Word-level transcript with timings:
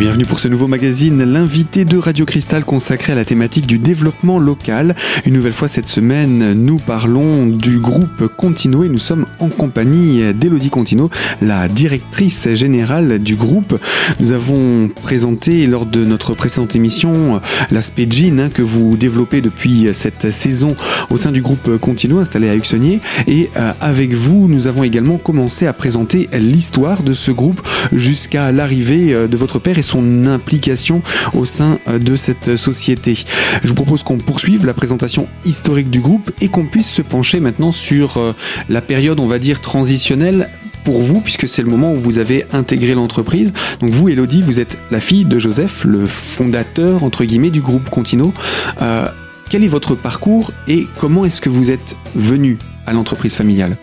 bienvenue 0.00 0.24
pour 0.24 0.40
ce 0.40 0.48
nouveau 0.48 0.66
magazine, 0.66 1.22
l'invité 1.24 1.84
de 1.84 1.98
Radio 1.98 2.24
Cristal 2.24 2.64
consacré 2.64 3.12
à 3.12 3.16
la 3.16 3.26
thématique 3.26 3.66
du 3.66 3.76
développement 3.76 4.38
local. 4.38 4.96
Une 5.26 5.34
nouvelle 5.34 5.52
fois 5.52 5.68
cette 5.68 5.88
semaine, 5.88 6.54
nous 6.54 6.78
parlons 6.78 7.44
du 7.44 7.78
groupe 7.78 8.26
Contino 8.34 8.82
et 8.82 8.88
nous 8.88 8.96
sommes 8.96 9.26
en 9.40 9.50
compagnie 9.50 10.32
d'Elodie 10.32 10.70
Contino, 10.70 11.10
la 11.42 11.68
directrice 11.68 12.48
générale 12.54 13.18
du 13.18 13.36
groupe. 13.36 13.78
Nous 14.20 14.32
avons 14.32 14.88
présenté 14.88 15.66
lors 15.66 15.84
de 15.84 16.02
notre 16.06 16.32
précédente 16.32 16.74
émission 16.74 17.38
l'aspect 17.70 18.08
jean 18.10 18.40
hein, 18.40 18.48
que 18.48 18.62
vous 18.62 18.96
développez 18.96 19.42
depuis 19.42 19.88
cette 19.92 20.30
saison 20.30 20.76
au 21.10 21.18
sein 21.18 21.30
du 21.30 21.42
groupe 21.42 21.76
Contino 21.76 22.20
installé 22.20 22.48
à 22.48 22.54
Uxonnier 22.54 23.00
et 23.26 23.50
euh, 23.58 23.72
avec 23.82 24.14
vous, 24.14 24.48
nous 24.48 24.66
avons 24.66 24.82
également 24.82 25.18
commencé 25.18 25.66
à 25.66 25.74
présenter 25.74 26.30
l'histoire 26.32 27.02
de 27.02 27.12
ce 27.12 27.32
groupe 27.32 27.60
jusqu'à 27.92 28.50
l'arrivée 28.50 29.12
euh, 29.12 29.28
de 29.28 29.36
votre 29.36 29.58
père 29.58 29.78
et 29.78 29.89
son 29.90 30.26
implication 30.26 31.02
au 31.34 31.44
sein 31.44 31.78
euh, 31.88 31.98
de 31.98 32.16
cette 32.16 32.56
société. 32.56 33.18
Je 33.62 33.68
vous 33.68 33.74
propose 33.74 34.02
qu'on 34.02 34.18
poursuive 34.18 34.64
la 34.64 34.74
présentation 34.74 35.26
historique 35.44 35.90
du 35.90 36.00
groupe 36.00 36.30
et 36.40 36.48
qu'on 36.48 36.64
puisse 36.64 36.90
se 36.90 37.02
pencher 37.02 37.40
maintenant 37.40 37.72
sur 37.72 38.16
euh, 38.16 38.34
la 38.68 38.80
période, 38.80 39.18
on 39.18 39.26
va 39.26 39.38
dire, 39.38 39.60
transitionnelle 39.60 40.48
pour 40.84 41.02
vous, 41.02 41.20
puisque 41.20 41.48
c'est 41.48 41.62
le 41.62 41.68
moment 41.68 41.92
où 41.92 41.96
vous 41.96 42.18
avez 42.18 42.46
intégré 42.52 42.94
l'entreprise. 42.94 43.52
Donc 43.80 43.90
vous, 43.90 44.08
Elodie, 44.08 44.42
vous 44.42 44.60
êtes 44.60 44.78
la 44.90 45.00
fille 45.00 45.24
de 45.24 45.38
Joseph, 45.38 45.84
le 45.84 46.06
fondateur, 46.06 47.04
entre 47.04 47.24
guillemets, 47.24 47.50
du 47.50 47.60
groupe 47.60 47.90
Contino. 47.90 48.32
Euh, 48.80 49.08
quel 49.50 49.64
est 49.64 49.68
votre 49.68 49.94
parcours 49.96 50.52
et 50.68 50.86
comment 50.98 51.24
est-ce 51.24 51.40
que 51.40 51.48
vous 51.48 51.70
êtes 51.70 51.96
venu 52.14 52.58
à 52.86 52.92
l'entreprise 52.92 53.34
familiale? 53.34 53.76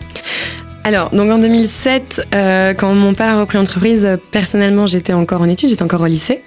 Alors, 0.84 1.10
donc 1.10 1.30
en 1.30 1.38
2007, 1.38 2.28
euh, 2.34 2.74
quand 2.74 2.94
mon 2.94 3.14
père 3.14 3.28
a 3.28 3.40
repris 3.40 3.58
l'entreprise, 3.58 4.08
personnellement, 4.30 4.86
j'étais 4.86 5.12
encore 5.12 5.42
en 5.42 5.48
études, 5.48 5.68
j'étais 5.68 5.82
encore 5.82 6.00
au 6.00 6.06
lycée. 6.06 6.42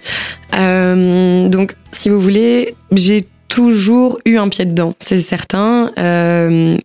Euh, 0.55 1.47
donc, 1.47 1.75
si 1.91 2.09
vous 2.09 2.19
voulez, 2.19 2.75
j'ai 2.91 3.27
toujours 3.47 4.19
eu 4.25 4.37
un 4.37 4.49
pied 4.49 4.65
dedans, 4.65 4.95
c'est 4.99 5.19
certain. 5.19 5.91
Euh, 5.99 6.77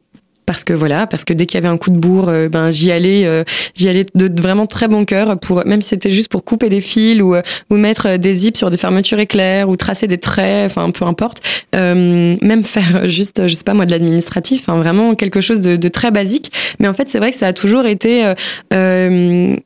parce 0.46 0.62
que 0.62 0.72
voilà, 0.72 1.06
parce 1.06 1.24
que 1.24 1.32
dès 1.32 1.44
qu'il 1.44 1.56
y 1.56 1.62
avait 1.62 1.72
un 1.72 1.76
coup 1.76 1.90
de 1.90 1.98
bourre, 1.98 2.28
euh, 2.28 2.48
ben 2.48 2.70
j'y 2.70 2.92
allais, 2.92 3.26
euh, 3.26 3.42
j'y 3.74 3.88
allais 3.88 4.06
de, 4.14 4.30
vraiment 4.40 4.66
très 4.66 4.86
bon 4.86 5.04
cœur 5.04 5.38
pour 5.38 5.66
même 5.66 5.82
si 5.82 5.90
c'était 5.90 6.12
juste 6.12 6.28
pour 6.28 6.44
couper 6.44 6.68
des 6.68 6.80
fils 6.80 7.20
ou, 7.20 7.34
euh, 7.34 7.42
ou 7.68 7.76
mettre 7.76 8.16
des 8.16 8.32
zips 8.32 8.56
sur 8.56 8.70
des 8.70 8.76
fermetures 8.76 9.18
éclairs 9.18 9.68
ou 9.68 9.76
tracer 9.76 10.06
des 10.06 10.18
traits, 10.18 10.70
enfin 10.70 10.90
peu 10.90 11.04
importe, 11.04 11.42
euh, 11.74 12.36
même 12.40 12.64
faire 12.64 13.08
juste, 13.08 13.46
je 13.46 13.54
sais 13.54 13.64
pas 13.64 13.74
moi, 13.74 13.86
de 13.86 13.90
l'administratif, 13.90 14.62
enfin 14.62 14.78
vraiment 14.78 15.14
quelque 15.16 15.40
chose 15.40 15.60
de, 15.60 15.76
de, 15.76 15.88
très 15.88 16.12
basique. 16.12 16.52
Mais 16.78 16.86
en 16.86 16.94
fait, 16.94 17.08
c'est 17.08 17.18
vrai 17.18 17.32
que 17.32 17.36
ça 17.36 17.48
a 17.48 17.52
toujours 17.52 17.86
été 17.86 18.32
euh, 18.72 19.56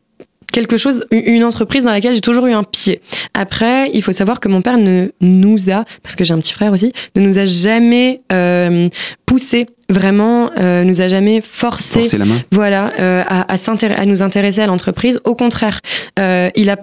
quelque 0.51 0.77
chose, 0.77 1.05
une 1.11 1.45
entreprise 1.45 1.85
dans 1.85 1.91
laquelle 1.91 2.15
j'ai 2.15 2.21
toujours 2.21 2.47
eu 2.47 2.53
un 2.53 2.65
pied. 2.65 3.01
Après, 3.35 3.91
il 3.93 4.03
faut 4.03 4.13
savoir 4.13 4.41
que 4.41 4.49
mon 4.49 4.63
père 4.63 4.79
ne 4.79 5.09
nous 5.21 5.71
a, 5.71 5.85
parce 6.03 6.17
que 6.17 6.25
j'ai 6.25 6.35
un 6.35 6.39
petit 6.39 6.53
frère 6.53 6.73
aussi, 6.73 6.93
ne 7.17 7.21
nous 7.21 7.39
a 7.39 7.45
jamais 7.45 8.23
euh, 8.33 8.89
poussé 9.27 9.67
vraiment 9.89 10.51
euh, 10.59 10.85
nous 10.85 11.03
a 11.03 11.09
jamais 11.09 11.41
forcé, 11.41 12.17
la 12.17 12.25
main. 12.25 12.37
voilà 12.53 12.93
euh, 13.01 13.23
à, 13.27 13.53
à, 13.53 13.57
à, 13.57 14.07
nous 14.07 14.23
intéresser 14.23 14.63
à 14.63 14.67
l'entreprise 14.67 15.21
au 15.25 15.35
contraire 15.35 15.81
euh, 16.19 16.49
il 16.55 16.71
a 16.71 16.77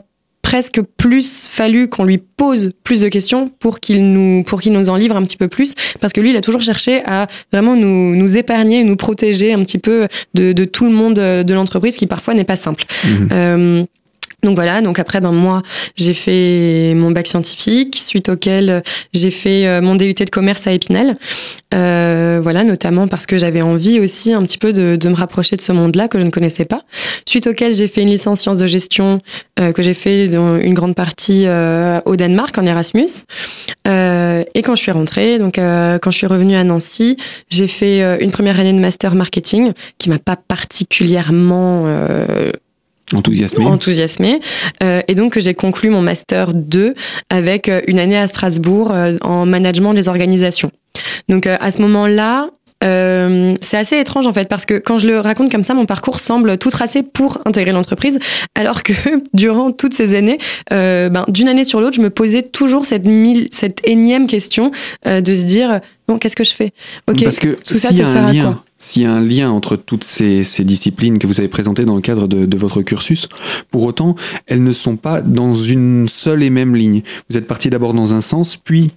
presque 0.48 0.80
plus 0.95 1.45
fallu 1.45 1.90
qu'on 1.90 2.06
lui 2.06 2.20
pose 2.20 2.72
plus 2.86 3.02
de 3.02 3.09
questions 3.09 3.50
pour 3.59 3.81
qu'il 3.81 4.14
nous 4.14 4.44
pour 4.45 4.62
qu'il 4.62 4.72
nous 4.72 4.88
en 4.88 4.95
livre 4.95 5.17
un 5.17 5.23
petit 5.23 5.36
peu 5.36 5.50
plus 5.50 5.73
parce 6.00 6.14
que 6.14 6.22
lui 6.22 6.30
il 6.30 6.38
a 6.38 6.42
toujours 6.42 6.62
cherché 6.62 7.04
à 7.06 7.28
vraiment 7.52 7.76
nous, 7.76 8.16
nous 8.16 8.38
épargner 8.38 8.86
nous 8.86 8.95
protéger 8.95 9.52
un 9.52 9.62
petit 9.66 9.78
peu 9.78 10.08
de, 10.36 10.54
de 10.54 10.64
tout 10.64 10.86
le 10.86 10.92
monde 10.92 11.16
de 11.16 11.54
l'entreprise 11.54 11.98
qui 11.98 12.08
parfois 12.08 12.34
n'est 12.34 12.45
pas 12.45 12.56
simple 12.56 12.86
Mmh. 13.04 13.30
euh, 13.31 13.86
donc 14.43 14.53
voilà, 14.53 14.81
donc 14.81 14.99
après, 14.99 15.20
ben 15.20 15.31
moi, 15.31 15.64
j'ai 15.95 16.14
fait 16.14 16.93
mon 16.95 17.09
bac 17.09 17.25
scientifique, 17.25 17.95
suite 17.95 18.30
auquel 18.30 18.83
j'ai 19.11 19.31
fait 19.31 19.65
euh, 19.65 19.81
mon 19.81 19.95
DUT 19.95 20.14
de 20.14 20.30
commerce 20.30 20.67
à 20.67 20.73
Épinal. 20.73 21.15
Euh, 21.73 22.39
voilà, 22.42 22.64
notamment 22.64 23.08
parce 23.08 23.25
que 23.25 23.39
j'avais 23.39 23.64
envie 23.64 23.99
aussi 23.99 24.33
un 24.33 24.43
petit 24.43 24.59
peu 24.59 24.73
de, 24.73 24.95
de 24.95 25.09
me 25.09 25.15
rapprocher 25.15 25.55
de 25.55 25.61
ce 25.61 25.71
monde-là 25.71 26.08
que 26.08 26.20
je 26.20 26.23
ne 26.23 26.30
connaissais 26.30 26.65
pas. 26.65 26.83
Suite 27.25 27.48
auquel 27.48 27.73
j'ai 27.73 27.87
fait 27.87 28.03
une 28.03 28.11
licence 28.11 28.42
sciences 28.42 28.59
de 28.59 28.67
gestion 28.67 29.21
euh, 29.59 29.71
que 29.73 29.81
j'ai 29.81 29.95
fait 29.95 30.27
dans 30.27 30.59
une 30.59 30.75
grande 30.75 30.93
partie 30.93 31.48
euh, 31.48 31.99
au 32.05 32.15
Danemark 32.15 32.55
en 32.59 32.65
Erasmus. 32.67 33.25
Euh, 33.87 34.43
et 34.54 34.61
quand 34.61 34.75
je 34.75 34.81
suis 34.81 34.92
rentrée, 34.92 35.39
donc 35.39 35.58
euh, 35.58 35.98
quand 35.98 36.11
je 36.11 36.17
suis 36.17 36.27
revenue 36.27 36.55
à 36.55 36.64
Nancy, 36.64 37.17
j'ai 37.49 37.67
fait 37.67 38.23
une 38.23 38.30
première 38.30 38.59
année 38.59 38.73
de 38.73 38.80
master 38.80 39.15
marketing 39.15 39.73
qui 39.98 40.11
m'a 40.11 40.19
pas 40.19 40.36
particulièrement 40.36 41.87
Enthousiasmé. 43.16 43.66
Enthousiasmé. 43.66 44.40
Euh, 44.84 45.02
et 45.08 45.16
donc, 45.16 45.40
j'ai 45.40 45.54
conclu 45.54 45.90
mon 45.90 46.02
master 46.02 46.54
2 46.54 46.94
avec 47.30 47.70
euh, 47.70 47.82
une 47.88 48.00
année 48.00 48.18
à 48.18 48.28
Strasbourg 48.28 48.92
euh, 48.92 49.18
en 49.22 49.45
management 49.45 49.94
des 49.94 50.10
organisations. 50.10 50.72
Donc, 51.30 51.48
euh, 51.48 51.58
à 51.60 51.72
ce 51.72 51.82
moment-là, 51.82 52.50
euh, 52.84 53.56
c'est 53.60 53.78
assez 53.78 53.98
étrange 53.98 54.28
en 54.28 54.34
fait 54.34 54.48
parce 54.48 54.64
que 54.66 54.76
quand 54.76 55.00
je 55.00 55.08
le 55.08 55.20
raconte 55.20 55.52
comme 55.52 55.64
ça, 55.64 55.73
mon 55.73 55.88
parcours 55.88 56.20
semble 56.20 56.60
tout 56.60 56.70
tracé 56.70 57.02
pour 57.02 57.40
intégrer 57.46 57.72
l'entreprise, 57.72 58.20
alors 58.54 58.84
que 58.84 58.94
durant 59.34 59.72
toutes 59.72 59.96
ces 59.96 60.14
années, 60.16 60.38
euh, 60.72 61.10
ben, 61.10 61.26
d'une 61.28 61.48
année 61.48 61.64
sur 61.64 61.82
l'autre, 61.82 61.96
je 61.96 62.02
me 62.02 62.12
posais 62.12 62.44
toujours 62.44 62.86
cette, 62.86 63.06
mille, 63.06 63.48
cette 63.52 63.82
énième 63.88 64.28
question 64.28 64.72
de 65.06 65.34
se 65.34 65.42
dire 65.42 65.80
bon, 66.08 66.18
qu'est-ce 66.18 66.36
que 66.36 66.44
je 66.44 66.54
fais 66.54 66.73
Ok, 67.10 67.23
parce 67.23 67.40
que 67.40 67.56
tout 67.56 67.76
ça, 67.76 67.90
ça 67.90 68.06
sert 68.06 68.26
à 68.26 68.34
quoi 68.34 68.64
s'il 68.78 69.04
y 69.04 69.06
a 69.06 69.12
un 69.12 69.22
lien 69.22 69.50
entre 69.50 69.76
toutes 69.76 70.04
ces, 70.04 70.44
ces, 70.44 70.64
disciplines 70.64 71.18
que 71.18 71.26
vous 71.26 71.40
avez 71.40 71.48
présentées 71.48 71.86
dans 71.86 71.95
le 71.95 72.02
cadre 72.02 72.28
de, 72.28 72.45
de, 72.45 72.58
votre 72.58 72.82
cursus, 72.84 73.28
pour 73.72 73.86
autant, 73.86 74.16
elles 74.46 74.64
ne 74.64 74.72
sont 74.72 74.98
pas 74.98 75.22
dans 75.22 75.56
une 75.56 76.08
seule 76.08 76.44
et 76.44 76.50
même 76.50 76.76
ligne. 76.76 77.02
Vous 77.30 77.38
êtes 77.38 77.48
parti 77.48 77.70
d'abord 77.70 77.94
dans 77.94 78.14
un 78.14 78.22
sens, 78.22 78.56
puis 78.56 78.92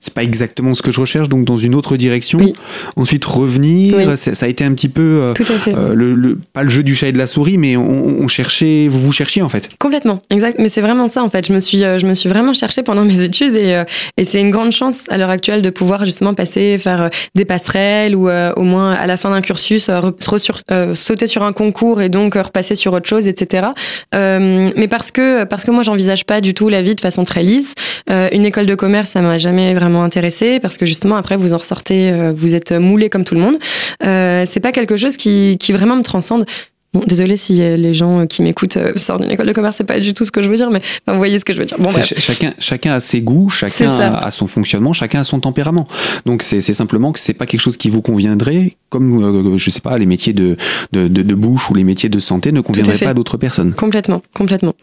c'est 0.00 0.14
pas 0.14 0.24
exactement 0.24 0.74
ce 0.74 0.82
que 0.82 0.90
je 0.90 1.00
recherche, 1.00 1.28
donc 1.28 1.44
dans 1.44 1.56
une 1.56 1.76
autre 1.76 1.96
direction. 1.96 2.38
Oui. 2.40 2.54
Ensuite 2.96 3.24
revenir, 3.24 3.96
oui. 3.96 4.16
ça, 4.16 4.34
ça, 4.34 4.46
a 4.46 4.48
été 4.48 4.64
un 4.64 4.74
petit 4.74 4.88
peu 4.88 5.02
euh, 5.02 5.34
euh, 5.68 5.94
le, 5.94 6.14
le, 6.14 6.38
pas 6.52 6.64
le 6.64 6.70
jeu 6.70 6.82
du 6.82 6.96
chat 6.96 7.08
et 7.08 7.12
de 7.12 7.18
la 7.18 7.28
souris, 7.28 7.56
mais 7.56 7.76
on, 7.76 8.20
on, 8.20 8.28
cherchait, 8.28 8.88
vous 8.88 8.98
vous 8.98 9.12
cherchiez 9.12 9.42
en 9.42 9.48
fait. 9.48 9.68
Complètement, 9.78 10.22
exact. 10.30 10.58
Mais 10.58 10.68
c'est 10.68 10.80
vraiment 10.80 11.08
ça 11.08 11.22
en 11.22 11.28
fait. 11.28 11.46
Je 11.46 11.52
me 11.52 11.60
suis, 11.60 11.84
euh, 11.84 11.98
je 11.98 12.06
me 12.06 12.14
suis 12.14 12.28
vraiment 12.28 12.52
cherché 12.52 12.82
pendant 12.82 13.04
mes 13.04 13.22
études 13.22 13.54
et, 13.54 13.84
et 14.16 14.24
c'est 14.24 14.40
une 14.40 14.50
grande 14.50 14.72
chance 14.72 15.04
à 15.08 15.18
l'heure 15.18 15.30
actuelle 15.30 15.62
de 15.62 15.70
pouvoir 15.70 16.04
justement 16.04 16.34
passer, 16.34 16.49
faire 16.78 17.10
des 17.34 17.44
passerelles 17.44 18.14
ou 18.14 18.28
au 18.28 18.62
moins 18.62 18.92
à 18.92 19.06
la 19.06 19.16
fin 19.16 19.30
d'un 19.30 19.40
cursus, 19.40 19.88
euh, 19.88 20.00
euh, 20.70 20.94
sauter 20.94 21.26
sur 21.26 21.42
un 21.42 21.52
concours 21.52 22.00
et 22.00 22.08
donc 22.08 22.36
euh, 22.36 22.42
repasser 22.42 22.74
sur 22.74 22.92
autre 22.92 23.08
chose, 23.08 23.28
etc. 23.28 23.68
Euh, 24.14 24.70
mais 24.76 24.88
parce 24.88 25.10
que 25.10 25.44
parce 25.44 25.64
que 25.64 25.70
moi 25.70 25.82
j'envisage 25.82 26.24
pas 26.24 26.40
du 26.40 26.54
tout 26.54 26.68
la 26.68 26.82
vie 26.82 26.94
de 26.94 27.00
façon 27.00 27.24
très 27.24 27.42
lisse. 27.42 27.74
Euh, 28.10 28.28
une 28.32 28.44
école 28.44 28.66
de 28.66 28.74
commerce, 28.74 29.10
ça 29.10 29.20
m'a 29.20 29.38
jamais 29.38 29.74
vraiment 29.74 30.04
intéressé 30.04 30.60
parce 30.60 30.76
que 30.76 30.86
justement 30.86 31.16
après 31.16 31.36
vous 31.36 31.54
en 31.54 31.58
ressortez, 31.58 32.12
vous 32.34 32.54
êtes 32.54 32.72
moulé 32.72 33.08
comme 33.08 33.24
tout 33.24 33.34
le 33.34 33.40
monde. 33.40 33.58
c'est 34.46 34.60
pas 34.60 34.72
quelque 34.72 34.96
chose 34.96 35.16
qui 35.16 35.56
qui 35.58 35.72
vraiment 35.72 35.96
me 35.96 36.02
transcende. 36.02 36.44
Bon, 36.92 37.02
désolé 37.06 37.36
si 37.36 37.54
les 37.54 37.94
gens 37.94 38.26
qui 38.26 38.42
m'écoutent 38.42 38.76
euh, 38.76 38.92
sortent 38.96 39.22
d'une 39.22 39.30
école 39.30 39.46
de 39.46 39.52
commerce, 39.52 39.76
c'est 39.76 39.84
pas 39.84 40.00
du 40.00 40.12
tout 40.12 40.24
ce 40.24 40.32
que 40.32 40.42
je 40.42 40.50
veux 40.50 40.56
dire, 40.56 40.70
mais 40.70 40.80
enfin, 41.06 41.12
vous 41.12 41.18
voyez 41.18 41.38
ce 41.38 41.44
que 41.44 41.52
je 41.52 41.60
veux 41.60 41.64
dire. 41.64 41.78
Bon, 41.78 41.90
ch 41.92 42.14
chacun, 42.18 42.52
chacun 42.58 42.94
a 42.94 43.00
ses 43.00 43.22
goûts, 43.22 43.48
chacun 43.48 43.88
a, 43.96 44.26
a, 44.26 44.30
son 44.32 44.48
fonctionnement, 44.48 44.92
chacun 44.92 45.20
a 45.20 45.24
son 45.24 45.38
tempérament. 45.38 45.86
Donc 46.26 46.42
c'est 46.42 46.60
simplement 46.60 47.12
que 47.12 47.20
c'est 47.20 47.32
pas 47.32 47.46
quelque 47.46 47.60
chose 47.60 47.76
qui 47.76 47.90
vous 47.90 48.02
conviendrait, 48.02 48.76
comme 48.88 49.22
euh, 49.22 49.56
je 49.56 49.70
sais 49.70 49.80
pas 49.80 49.96
les 49.98 50.06
métiers 50.06 50.32
de, 50.32 50.56
de, 50.90 51.06
de, 51.06 51.22
de, 51.22 51.34
bouche 51.36 51.70
ou 51.70 51.74
les 51.74 51.84
métiers 51.84 52.08
de 52.08 52.18
santé 52.18 52.50
ne 52.50 52.60
conviendraient 52.60 52.98
pas 52.98 53.10
à 53.10 53.14
d'autres 53.14 53.36
personnes. 53.36 53.72
Complètement, 53.74 54.20
complètement. 54.34 54.74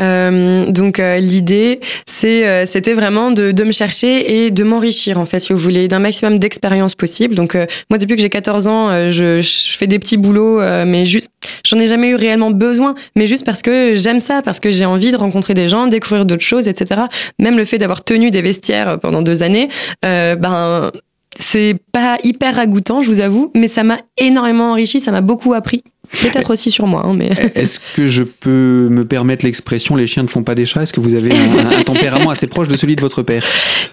Euh, 0.00 0.70
donc 0.70 1.00
euh, 1.00 1.18
l'idée, 1.18 1.80
c'est 2.06 2.46
euh, 2.46 2.66
c'était 2.66 2.94
vraiment 2.94 3.30
de, 3.30 3.52
de 3.52 3.64
me 3.64 3.72
chercher 3.72 4.44
et 4.44 4.50
de 4.50 4.64
m'enrichir 4.64 5.18
en 5.18 5.26
fait, 5.26 5.40
si 5.40 5.52
vous 5.52 5.58
voulez, 5.58 5.88
d'un 5.88 5.98
maximum 5.98 6.38
d'expérience 6.38 6.94
possible. 6.94 7.34
Donc 7.34 7.56
moi 7.90 7.98
depuis 7.98 8.16
que 8.16 8.22
j'ai 8.22 8.30
14 8.30 8.68
ans, 8.68 9.10
je, 9.10 9.40
je, 9.40 9.76
fais 9.76 9.86
des 9.86 9.98
petits 9.98 10.16
boulots, 10.16 10.60
mais 10.84 11.04
juste 11.04 11.30
J'en 11.64 11.78
ai 11.78 11.86
jamais 11.86 12.10
eu 12.10 12.14
réellement 12.14 12.50
besoin, 12.50 12.94
mais 13.16 13.26
juste 13.26 13.44
parce 13.44 13.62
que 13.62 13.94
j'aime 13.94 14.20
ça, 14.20 14.42
parce 14.42 14.60
que 14.60 14.70
j'ai 14.70 14.84
envie 14.84 15.10
de 15.10 15.16
rencontrer 15.16 15.54
des 15.54 15.68
gens, 15.68 15.86
découvrir 15.86 16.24
d'autres 16.24 16.44
choses, 16.44 16.68
etc. 16.68 17.02
Même 17.38 17.56
le 17.56 17.64
fait 17.64 17.78
d'avoir 17.78 18.04
tenu 18.04 18.30
des 18.30 18.42
vestiaires 18.42 18.98
pendant 19.00 19.22
deux 19.22 19.42
années, 19.42 19.68
euh, 20.04 20.36
ben 20.36 20.90
c'est 21.38 21.76
pas 21.92 22.18
hyper 22.24 22.56
ragoûtant, 22.56 23.02
je 23.02 23.08
vous 23.08 23.20
avoue, 23.20 23.52
mais 23.54 23.68
ça 23.68 23.84
m'a 23.84 23.98
énormément 24.16 24.72
enrichi, 24.72 25.00
ça 25.00 25.12
m'a 25.12 25.20
beaucoup 25.20 25.54
appris. 25.54 25.82
Peut-être 26.22 26.50
aussi 26.50 26.70
sur 26.70 26.86
moi, 26.86 27.04
hein, 27.04 27.14
mais. 27.14 27.30
Est-ce 27.54 27.80
que 27.94 28.06
je 28.06 28.22
peux 28.22 28.88
me 28.90 29.04
permettre 29.04 29.44
l'expression 29.44 29.94
les 29.94 30.06
chiens 30.06 30.22
ne 30.22 30.28
font 30.28 30.42
pas 30.42 30.54
des 30.54 30.64
chats? 30.64 30.82
Est-ce 30.82 30.92
que 30.92 31.00
vous 31.00 31.14
avez 31.14 31.30
un, 31.32 31.78
un, 31.78 31.82
tempérament 31.82 32.30
assez 32.30 32.46
proche 32.46 32.66
de 32.66 32.76
celui 32.76 32.96
de 32.96 33.00
votre 33.02 33.22
père? 33.22 33.44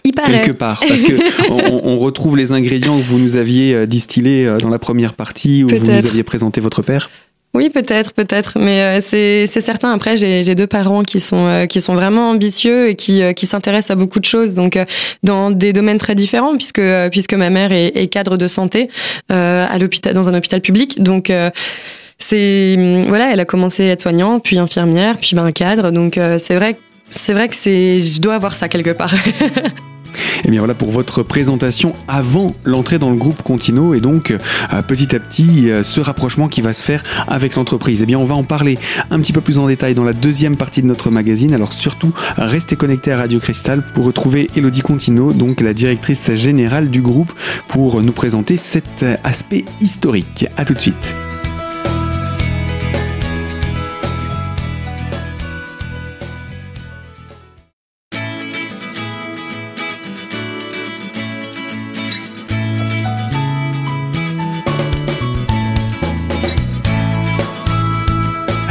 Il 0.05 0.13
paraît. 0.13 0.39
Quelque 0.39 0.53
part, 0.53 0.81
parce 0.87 1.01
que 1.01 1.13
on, 1.51 1.81
on, 1.83 1.97
retrouve 1.97 2.37
les 2.37 2.53
ingrédients 2.53 2.97
que 2.97 3.03
vous 3.03 3.19
nous 3.19 3.35
aviez 3.35 3.85
distillés 3.85 4.49
dans 4.61 4.69
la 4.69 4.79
première 4.79 5.13
partie 5.13 5.63
où 5.65 5.69
vous 5.69 5.91
nous 5.91 6.05
aviez 6.05 6.23
présenté 6.23 6.61
votre 6.61 6.81
père. 6.81 7.09
Oui, 7.55 7.69
peut-être, 7.69 8.13
peut-être, 8.13 8.59
mais 8.59 8.99
euh, 8.99 8.99
c'est 9.01 9.47
certain. 9.47 9.93
Après, 9.93 10.17
j'ai 10.17 10.55
deux 10.55 10.67
parents 10.67 11.03
qui 11.03 11.21
sont 11.21 11.47
euh, 11.47 11.65
qui 11.67 11.79
sont 11.79 11.95
vraiment 11.95 12.31
ambitieux 12.31 12.89
et 12.89 12.95
qui 12.95 13.23
euh, 13.23 13.31
qui 13.31 13.45
s'intéressent 13.45 13.91
à 13.91 13.95
beaucoup 13.95 14.19
de 14.19 14.25
choses, 14.25 14.53
donc 14.55 14.77
dans 15.23 15.51
des 15.51 15.71
domaines 15.71 15.97
très 15.97 16.15
différents, 16.15 16.57
puisque 16.57 16.81
puisque 17.11 17.33
ma 17.33 17.49
mère 17.49 17.71
est, 17.71 17.95
est 17.95 18.07
cadre 18.07 18.35
de 18.35 18.47
santé 18.47 18.89
à 19.29 19.77
l'hôpital 19.79 20.13
dans 20.13 20.27
un 20.27 20.33
hôpital 20.33 20.59
public, 20.59 21.01
donc 21.01 21.31
c'est 22.17 23.05
voilà, 23.07 23.31
elle 23.31 23.39
a 23.39 23.45
commencé 23.45 23.87
à 23.89 23.93
être 23.93 24.01
soignante, 24.01 24.43
puis 24.43 24.57
infirmière, 24.59 25.15
puis 25.17 25.35
ben 25.35 25.49
cadre, 25.53 25.91
donc 25.91 26.19
c'est 26.37 26.55
vrai 26.55 26.75
c'est 27.09 27.31
vrai 27.31 27.47
que 27.47 27.55
c'est, 27.55 28.01
je 28.01 28.19
dois 28.19 28.35
avoir 28.35 28.53
ça 28.53 28.67
quelque 28.67 28.91
part. 28.91 29.13
Et 30.15 30.41
eh 30.45 30.51
bien 30.51 30.59
voilà 30.59 30.73
pour 30.73 30.91
votre 30.91 31.23
présentation 31.23 31.93
avant 32.07 32.55
l'entrée 32.63 32.99
dans 32.99 33.09
le 33.09 33.15
groupe 33.15 33.41
Contino 33.41 33.93
et 33.93 33.99
donc 33.99 34.31
euh, 34.31 34.81
petit 34.81 35.15
à 35.15 35.19
petit 35.19 35.69
euh, 35.69 35.83
ce 35.83 35.99
rapprochement 35.99 36.47
qui 36.47 36.61
va 36.61 36.73
se 36.73 36.85
faire 36.85 37.03
avec 37.27 37.55
l'entreprise. 37.55 38.01
Et 38.01 38.03
eh 38.03 38.05
bien 38.05 38.19
on 38.19 38.25
va 38.25 38.35
en 38.35 38.43
parler 38.43 38.77
un 39.11 39.19
petit 39.19 39.33
peu 39.33 39.41
plus 39.41 39.59
en 39.59 39.67
détail 39.67 39.95
dans 39.95 40.03
la 40.03 40.13
deuxième 40.13 40.57
partie 40.57 40.81
de 40.81 40.87
notre 40.87 41.09
magazine. 41.09 41.53
Alors 41.53 41.73
surtout 41.73 42.13
restez 42.37 42.75
connectés 42.75 43.11
à 43.11 43.17
Radio 43.17 43.39
Cristal 43.39 43.83
pour 43.93 44.05
retrouver 44.05 44.49
Elodie 44.55 44.81
Contino, 44.81 45.33
donc 45.33 45.61
la 45.61 45.73
directrice 45.73 46.33
générale 46.33 46.89
du 46.89 47.01
groupe, 47.01 47.33
pour 47.67 48.01
nous 48.01 48.13
présenter 48.13 48.57
cet 48.57 49.05
aspect 49.23 49.65
historique. 49.81 50.47
A 50.57 50.65
tout 50.65 50.73
de 50.73 50.79
suite. 50.79 51.24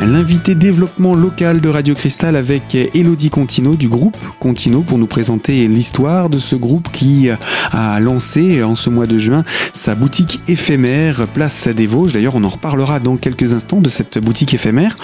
L'invité 0.06 0.55
développement 0.55 1.15
local 1.15 1.61
de 1.61 1.69
Radio 1.69 1.95
Cristal 1.95 2.37
avec 2.37 2.75
Elodie 2.75 3.31
Contino 3.31 3.77
du 3.77 3.89
groupe 3.89 4.17
Contino 4.39 4.83
pour 4.83 4.99
nous 4.99 5.06
présenter 5.06 5.67
l'histoire 5.67 6.29
de 6.29 6.39
ce 6.39 6.56
groupe 6.56 6.89
qui 6.93 7.29
a 7.73 8.01
lancé 8.01 8.62
en 8.62 8.75
ce 8.75 8.91
mois 8.91 9.06
de 9.06 9.19
juin 9.19 9.45
sa 9.73 9.95
boutique 9.95 10.41
éphémère 10.49 11.27
Place 11.29 11.69
des 11.69 11.87
Vosges. 11.87 12.12
D'ailleurs, 12.12 12.35
on 12.35 12.45
en 12.45 12.49
reparlera 12.49 13.01
dans 13.01 13.17
quelques 13.17 13.55
instants 13.55 13.81
de 13.81 13.89
cette 13.89 14.19
boutique 14.19 14.55
éphémère. 14.55 14.97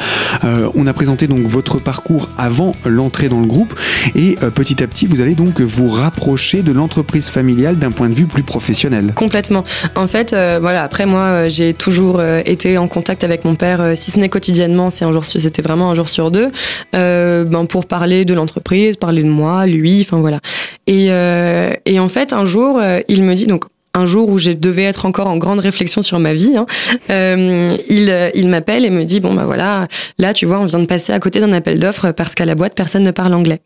Euh, 0.45 0.69
on 0.75 0.87
a 0.87 0.93
présenté 0.93 1.27
donc 1.27 1.41
votre 1.41 1.79
parcours 1.79 2.29
avant 2.37 2.75
l'entrée 2.85 3.29
dans 3.29 3.41
le 3.41 3.47
groupe 3.47 3.79
et 4.15 4.37
euh, 4.43 4.51
petit 4.51 4.83
à 4.83 4.87
petit, 4.87 5.07
vous 5.07 5.21
allez 5.21 5.35
donc 5.35 5.61
vous 5.61 5.89
rapprocher 5.89 6.63
de 6.63 6.73
l'entreprise 6.73 7.29
familiale 7.29 7.79
d'un 7.79 7.91
point 7.91 8.09
de 8.09 8.15
vue 8.15 8.27
plus 8.27 8.43
professionnel. 8.43 9.13
Complètement. 9.15 9.63
En 9.97 10.07
fait, 10.07 10.33
euh, 10.33 10.59
voilà, 10.61 10.83
après 10.83 11.07
moi, 11.07 11.49
j'ai 11.49 11.75
toujours 11.75 12.23
été 12.23 12.77
en 12.77 12.89
contact 12.89 13.25
avec 13.25 13.45
mon 13.45 13.55
père, 13.55 13.93
si 13.97 14.11
ce 14.11 14.19
n'est 14.19 14.29
quotidiennement 14.29 14.90
c'est 14.91 15.05
un 15.05 15.13
jour, 15.13 15.25
c'était 15.25 15.63
vraiment 15.63 15.91
un 15.91 15.95
jour 15.95 16.09
sur 16.09 16.31
deux, 16.31 16.51
euh, 16.95 17.45
ben 17.45 17.67
pour 17.67 17.87
parler 17.87 18.25
de 18.25 18.35
l'entreprise, 18.35 18.97
parler 18.97 19.23
de 19.23 19.29
moi, 19.29 19.67
lui, 19.67 20.01
enfin 20.01 20.21
voilà. 20.21 20.41
Et, 20.87 21.09
euh, 21.11 21.73
en 21.99 22.09
fait, 22.09 22.33
un 22.33 22.45
jour, 22.45 22.79
euh, 22.79 23.01
il 23.09 23.23
me 23.23 23.35
dit 23.35 23.47
donc 23.47 23.65
un 23.93 24.07
jour 24.07 24.29
où 24.29 24.39
je 24.39 24.53
devais 24.53 24.85
être 24.85 25.05
encore 25.05 25.27
en 25.27 25.37
grande 25.37 25.59
réflexion 25.59 26.01
sur 26.01 26.19
ma 26.21 26.33
vie, 26.33 26.57
hein, 26.57 26.67
il, 27.09 28.31
il 28.35 28.49
m'appelle 28.49 28.85
et 28.85 28.91
me 28.91 29.05
dit 29.05 29.19
bon 29.21 29.35
bah 29.35 29.47
voilà, 29.47 29.89
là 30.19 30.33
tu 30.33 30.47
vois, 30.47 30.61
on 30.61 30.67
vient 30.67 30.79
de 30.79 30.87
passer 30.87 31.13
à 31.13 31.19
côté 31.19 31.41
d'un 31.41 31.53
appel 31.53 31.81
d'offres 31.81 32.13
parce 32.13 32.35
qu'à 32.35 32.45
la 32.45 32.55
boîte 32.55 32.75
personne 32.75 33.03
ne 33.03 33.11
parle 33.11 33.35
anglais. 33.35 33.61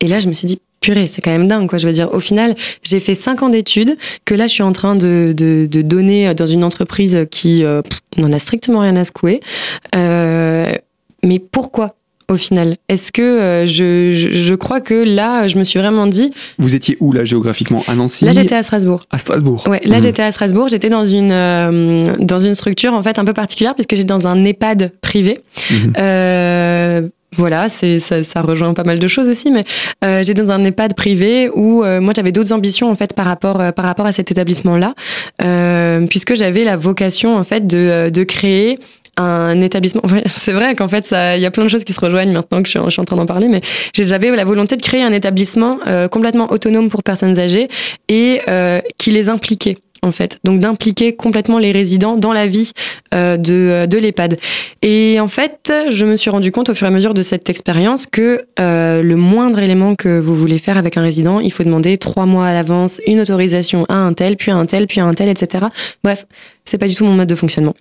Et 0.00 0.08
là 0.08 0.18
je 0.18 0.28
me 0.28 0.32
suis 0.32 0.46
dit 0.48 0.58
purée, 0.84 1.06
c'est 1.06 1.22
quand 1.22 1.30
même 1.30 1.48
dingue 1.48 1.68
quoi. 1.68 1.78
Je 1.78 1.86
veux 1.86 1.92
dire, 1.92 2.12
au 2.12 2.20
final, 2.20 2.54
j'ai 2.82 3.00
fait 3.00 3.14
cinq 3.14 3.42
ans 3.42 3.48
d'études 3.48 3.96
que 4.24 4.34
là 4.34 4.46
je 4.46 4.52
suis 4.52 4.62
en 4.62 4.72
train 4.72 4.96
de, 4.96 5.34
de, 5.36 5.66
de 5.66 5.82
donner 5.82 6.34
dans 6.34 6.46
une 6.46 6.64
entreprise 6.64 7.26
qui 7.30 7.64
n'en 8.16 8.32
a 8.32 8.38
strictement 8.38 8.80
rien 8.80 8.96
à 8.96 9.04
secouer. 9.04 9.40
Euh, 9.94 10.72
mais 11.22 11.38
pourquoi 11.38 11.94
au 12.30 12.36
final? 12.36 12.76
Est-ce 12.88 13.12
que 13.12 13.22
euh, 13.22 13.66
je, 13.66 14.10
je, 14.12 14.54
crois 14.54 14.80
que 14.80 14.94
là, 14.94 15.46
je 15.48 15.58
me 15.58 15.64
suis 15.64 15.78
vraiment 15.78 16.06
dit. 16.06 16.32
Vous 16.58 16.74
étiez 16.74 16.96
où 17.00 17.12
là 17.12 17.24
géographiquement? 17.24 17.84
À 17.86 17.94
Nancy? 17.94 18.24
Là, 18.24 18.32
j'étais 18.32 18.54
à 18.54 18.62
Strasbourg. 18.62 19.02
À 19.10 19.18
Strasbourg. 19.18 19.66
Ouais, 19.68 19.80
là, 19.84 19.98
mmh. 19.98 20.02
j'étais 20.02 20.22
à 20.22 20.32
Strasbourg. 20.32 20.68
J'étais 20.68 20.88
dans 20.88 21.04
une 21.04 21.32
euh, 21.32 22.14
dans 22.18 22.38
une 22.38 22.54
structure 22.54 22.94
en 22.94 23.02
fait 23.02 23.18
un 23.18 23.24
peu 23.24 23.34
particulière 23.34 23.74
puisque 23.74 23.94
j'étais 23.94 24.08
dans 24.08 24.26
un 24.26 24.44
EHPAD 24.44 24.92
privé. 25.00 25.38
Mmh. 25.70 25.74
Euh, 25.98 27.08
voilà, 27.36 27.68
c'est 27.68 27.98
ça, 27.98 28.22
ça, 28.22 28.42
rejoint 28.42 28.74
pas 28.74 28.84
mal 28.84 28.98
de 28.98 29.06
choses 29.06 29.28
aussi, 29.28 29.50
mais 29.50 29.64
euh, 30.04 30.22
j'étais 30.22 30.42
dans 30.42 30.52
un 30.52 30.64
EHPAD 30.64 30.94
privé 30.94 31.50
où 31.54 31.84
moi 31.84 32.12
j'avais 32.14 32.32
d'autres 32.32 32.52
ambitions 32.52 32.90
en 32.90 32.94
fait 32.94 33.14
par 33.14 33.26
rapport 33.26 33.72
par 33.74 33.84
rapport 33.84 34.06
à 34.06 34.12
cet 34.12 34.30
établissement-là, 34.30 34.94
puisque 36.08 36.34
j'avais 36.34 36.64
la 36.64 36.76
vocation 36.76 37.36
en 37.36 37.44
fait 37.44 37.66
de 37.66 38.10
de 38.10 38.24
créer 38.24 38.78
un 39.16 39.60
établissement. 39.60 40.02
c'est 40.26 40.52
vrai 40.52 40.74
qu'en 40.74 40.88
fait, 40.88 41.14
il 41.36 41.40
y 41.40 41.46
a 41.46 41.50
plein 41.50 41.64
de 41.64 41.68
choses 41.68 41.84
qui 41.84 41.92
se 41.92 42.00
rejoignent 42.00 42.32
maintenant 42.32 42.62
que 42.62 42.68
je 42.68 42.78
suis, 42.78 43.00
en 43.00 43.04
train 43.04 43.16
d'en 43.16 43.26
parler, 43.26 43.48
mais 43.48 43.60
j'avais 43.94 44.30
la 44.30 44.44
volonté 44.44 44.76
de 44.76 44.82
créer 44.82 45.02
un 45.02 45.12
établissement 45.12 45.78
euh, 45.86 46.08
complètement 46.08 46.50
autonome 46.50 46.88
pour 46.88 47.02
personnes 47.02 47.38
âgées 47.38 47.68
et 48.08 48.40
euh, 48.48 48.80
qui 48.98 49.10
les 49.10 49.28
impliquait 49.28 49.78
en 50.04 50.10
fait. 50.10 50.38
Donc 50.44 50.60
d'impliquer 50.60 51.14
complètement 51.14 51.58
les 51.58 51.72
résidents 51.72 52.16
dans 52.16 52.32
la 52.32 52.46
vie 52.46 52.72
euh, 53.14 53.36
de, 53.36 53.86
de 53.86 53.98
l'EHPAD. 53.98 54.38
Et 54.82 55.18
en 55.20 55.28
fait, 55.28 55.72
je 55.88 56.04
me 56.04 56.16
suis 56.16 56.30
rendu 56.30 56.52
compte 56.52 56.68
au 56.68 56.74
fur 56.74 56.86
et 56.86 56.90
à 56.90 56.92
mesure 56.92 57.14
de 57.14 57.22
cette 57.22 57.48
expérience 57.50 58.06
que 58.06 58.44
le 58.58 59.14
moindre 59.14 59.58
élément 59.60 59.94
que 59.94 60.18
vous 60.18 60.34
voulez 60.34 60.58
faire 60.58 60.76
avec 60.76 60.96
un 60.96 61.02
résident, 61.02 61.40
il 61.40 61.52
faut 61.52 61.64
demander 61.64 61.96
trois 61.96 62.26
mois 62.26 62.46
à 62.46 62.54
l'avance 62.54 63.00
une 63.06 63.20
autorisation 63.20 63.84
à 63.88 63.94
un 63.94 64.12
tel, 64.12 64.36
puis 64.36 64.50
à 64.50 64.56
un 64.56 64.66
tel, 64.66 64.86
puis 64.86 65.00
à 65.00 65.04
un 65.04 65.14
tel, 65.14 65.28
etc. 65.28 65.66
Bref, 66.02 66.26
c'est 66.64 66.78
pas 66.78 66.88
du 66.88 66.94
tout 66.94 67.04
mon 67.04 67.14
mode 67.14 67.28
de 67.28 67.34
fonctionnement. 67.34 67.74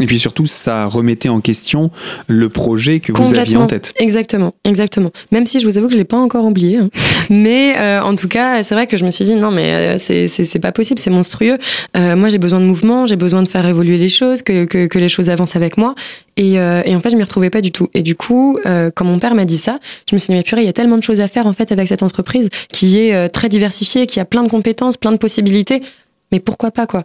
Et 0.00 0.06
puis 0.06 0.18
surtout, 0.18 0.46
ça 0.46 0.86
remettait 0.86 1.28
en 1.28 1.40
question 1.40 1.90
le 2.26 2.48
projet 2.48 2.98
que 3.00 3.12
vous 3.12 3.34
aviez 3.34 3.56
en 3.56 3.66
tête. 3.66 3.92
Exactement, 3.98 4.54
exactement. 4.64 5.10
Même 5.32 5.46
si 5.46 5.60
je 5.60 5.66
vous 5.66 5.76
avoue 5.76 5.88
que 5.88 5.92
je 5.92 5.98
l'ai 5.98 6.04
pas 6.04 6.16
encore 6.16 6.46
oublié, 6.46 6.78
hein. 6.78 6.88
mais 7.28 7.76
euh, 7.78 8.00
en 8.00 8.16
tout 8.16 8.26
cas, 8.26 8.62
c'est 8.62 8.74
vrai 8.74 8.86
que 8.86 8.96
je 8.96 9.04
me 9.04 9.10
suis 9.10 9.26
dit 9.26 9.34
non, 9.34 9.50
mais 9.50 9.96
euh, 9.96 9.98
c'est 9.98 10.58
pas 10.60 10.72
possible, 10.72 10.98
c'est 10.98 11.10
monstrueux. 11.10 11.58
Euh, 11.96 12.16
moi, 12.16 12.30
j'ai 12.30 12.38
besoin 12.38 12.58
de 12.58 12.64
mouvement, 12.64 13.04
j'ai 13.04 13.16
besoin 13.16 13.42
de 13.42 13.48
faire 13.48 13.66
évoluer 13.66 13.98
les 13.98 14.08
choses, 14.08 14.40
que 14.40 14.64
que, 14.64 14.86
que 14.86 14.98
les 14.98 15.10
choses 15.10 15.28
avancent 15.28 15.56
avec 15.56 15.76
moi. 15.76 15.94
Et, 16.38 16.58
euh, 16.58 16.80
et 16.86 16.96
en 16.96 17.00
fait, 17.00 17.10
je 17.10 17.16
m'y 17.16 17.22
retrouvais 17.22 17.50
pas 17.50 17.60
du 17.60 17.70
tout. 17.70 17.88
Et 17.92 18.00
du 18.00 18.16
coup, 18.16 18.58
quand 18.64 19.04
mon 19.04 19.18
père 19.18 19.34
m'a 19.34 19.44
dit 19.44 19.58
ça, 19.58 19.78
je 20.08 20.16
me 20.16 20.18
suis 20.18 20.28
dit 20.28 20.34
mais 20.34 20.42
purée, 20.42 20.62
il 20.62 20.66
y 20.66 20.70
a 20.70 20.72
tellement 20.72 20.96
de 20.96 21.02
choses 21.02 21.20
à 21.20 21.28
faire 21.28 21.46
en 21.46 21.52
fait 21.52 21.70
avec 21.70 21.88
cette 21.88 22.02
entreprise 22.02 22.48
qui 22.72 22.98
est 22.98 23.28
très 23.28 23.50
diversifiée, 23.50 24.06
qui 24.06 24.20
a 24.20 24.24
plein 24.24 24.42
de 24.42 24.48
compétences, 24.48 24.96
plein 24.96 25.12
de 25.12 25.18
possibilités. 25.18 25.82
Mais 26.30 26.40
pourquoi 26.40 26.70
pas 26.70 26.86
quoi? 26.86 27.04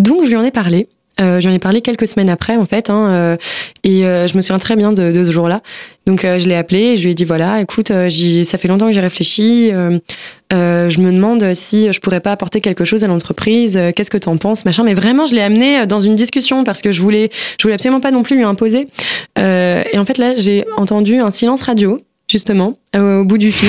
Donc 0.00 0.24
je 0.24 0.30
lui 0.30 0.36
en 0.36 0.42
ai 0.42 0.50
parlé. 0.50 0.88
Euh, 1.20 1.40
J'en 1.40 1.50
ai 1.50 1.58
parlé 1.58 1.80
quelques 1.80 2.06
semaines 2.06 2.28
après, 2.28 2.56
en 2.56 2.66
fait, 2.66 2.90
hein, 2.90 3.08
euh, 3.10 3.36
et 3.84 4.04
euh, 4.04 4.26
je 4.26 4.36
me 4.36 4.42
souviens 4.42 4.58
très 4.58 4.76
bien 4.76 4.92
de, 4.92 5.12
de 5.12 5.24
ce 5.24 5.30
jour-là. 5.30 5.62
Donc, 6.06 6.24
euh, 6.24 6.38
je 6.38 6.46
l'ai 6.46 6.54
appelé 6.54 6.80
et 6.80 6.96
je 6.96 7.04
lui 7.04 7.12
ai 7.12 7.14
dit 7.14 7.24
voilà, 7.24 7.60
écoute, 7.60 7.88
ça 7.88 8.58
fait 8.58 8.68
longtemps 8.68 8.86
que 8.86 8.92
j'ai 8.92 9.00
réfléchi. 9.00 9.70
je 9.70 11.00
me 11.00 11.10
demande 11.10 11.54
si 11.54 11.92
je 11.92 12.00
pourrais 12.00 12.20
pas 12.20 12.32
apporter 12.32 12.60
quelque 12.60 12.84
chose 12.84 13.02
à 13.04 13.06
l'entreprise. 13.06 13.78
Qu'est-ce 13.94 14.10
que 14.10 14.18
tu 14.18 14.28
en 14.28 14.36
penses, 14.36 14.64
machin. 14.64 14.84
Mais 14.84 14.94
vraiment, 14.94 15.26
je 15.26 15.34
l'ai 15.34 15.42
amené 15.42 15.86
dans 15.86 16.00
une 16.00 16.14
discussion 16.14 16.64
parce 16.64 16.82
que 16.82 16.92
je 16.92 17.00
voulais, 17.00 17.30
je 17.58 17.62
voulais 17.62 17.74
absolument 17.74 18.00
pas 18.00 18.10
non 18.10 18.22
plus 18.22 18.36
lui 18.36 18.44
imposer. 18.44 18.88
et 19.38 19.98
en 19.98 20.04
fait, 20.04 20.18
là, 20.18 20.34
j'ai 20.36 20.64
entendu 20.76 21.18
un 21.18 21.30
silence 21.30 21.62
radio 21.62 22.00
justement 22.28 22.78
au 22.96 23.24
bout 23.24 23.38
du 23.38 23.52
fil. 23.52 23.68